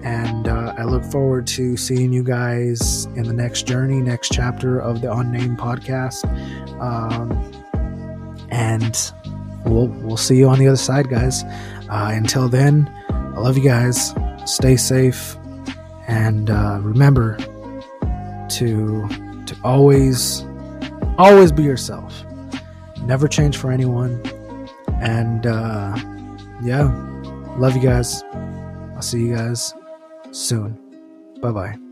And 0.04 0.48
uh, 0.48 0.74
I 0.78 0.84
look 0.86 1.04
forward 1.04 1.48
to 1.48 1.76
seeing 1.76 2.14
you 2.14 2.24
guys 2.24 3.06
in 3.16 3.24
the 3.24 3.34
next 3.34 3.68
journey, 3.68 4.00
next 4.02 4.32
chapter 4.32 4.80
of 4.80 5.02
the 5.02 5.12
Unnamed 5.12 5.60
podcast. 5.60 6.24
Um, 6.82 7.32
and 8.50 9.12
we'll, 9.66 9.88
we'll 9.88 10.18
see 10.18 10.38
you 10.38 10.48
on 10.48 10.60
the 10.60 10.68
other 10.68 10.78
side, 10.78 11.10
guys. 11.10 11.44
Uh, 11.90 12.12
until 12.14 12.48
then, 12.48 12.92
I 13.10 13.40
love 13.40 13.58
you 13.58 13.64
guys. 13.64 14.14
Stay 14.46 14.78
safe. 14.78 15.38
And 16.08 16.50
uh, 16.50 16.80
remember 16.82 17.38
to 18.50 19.08
to 19.46 19.56
always 19.64 20.46
always 21.18 21.52
be 21.52 21.64
yourself. 21.64 22.24
Never 23.02 23.28
change 23.28 23.58
for 23.58 23.72
anyone. 23.72 24.22
And 25.02 25.46
uh, 25.46 25.98
yeah, 26.62 26.92
love 27.58 27.76
you 27.76 27.82
guys. 27.82 28.24
I'll 28.96 29.02
see 29.02 29.28
you 29.28 29.36
guys 29.36 29.74
soon. 30.32 30.78
Bye 31.42 31.52
bye. 31.52 31.87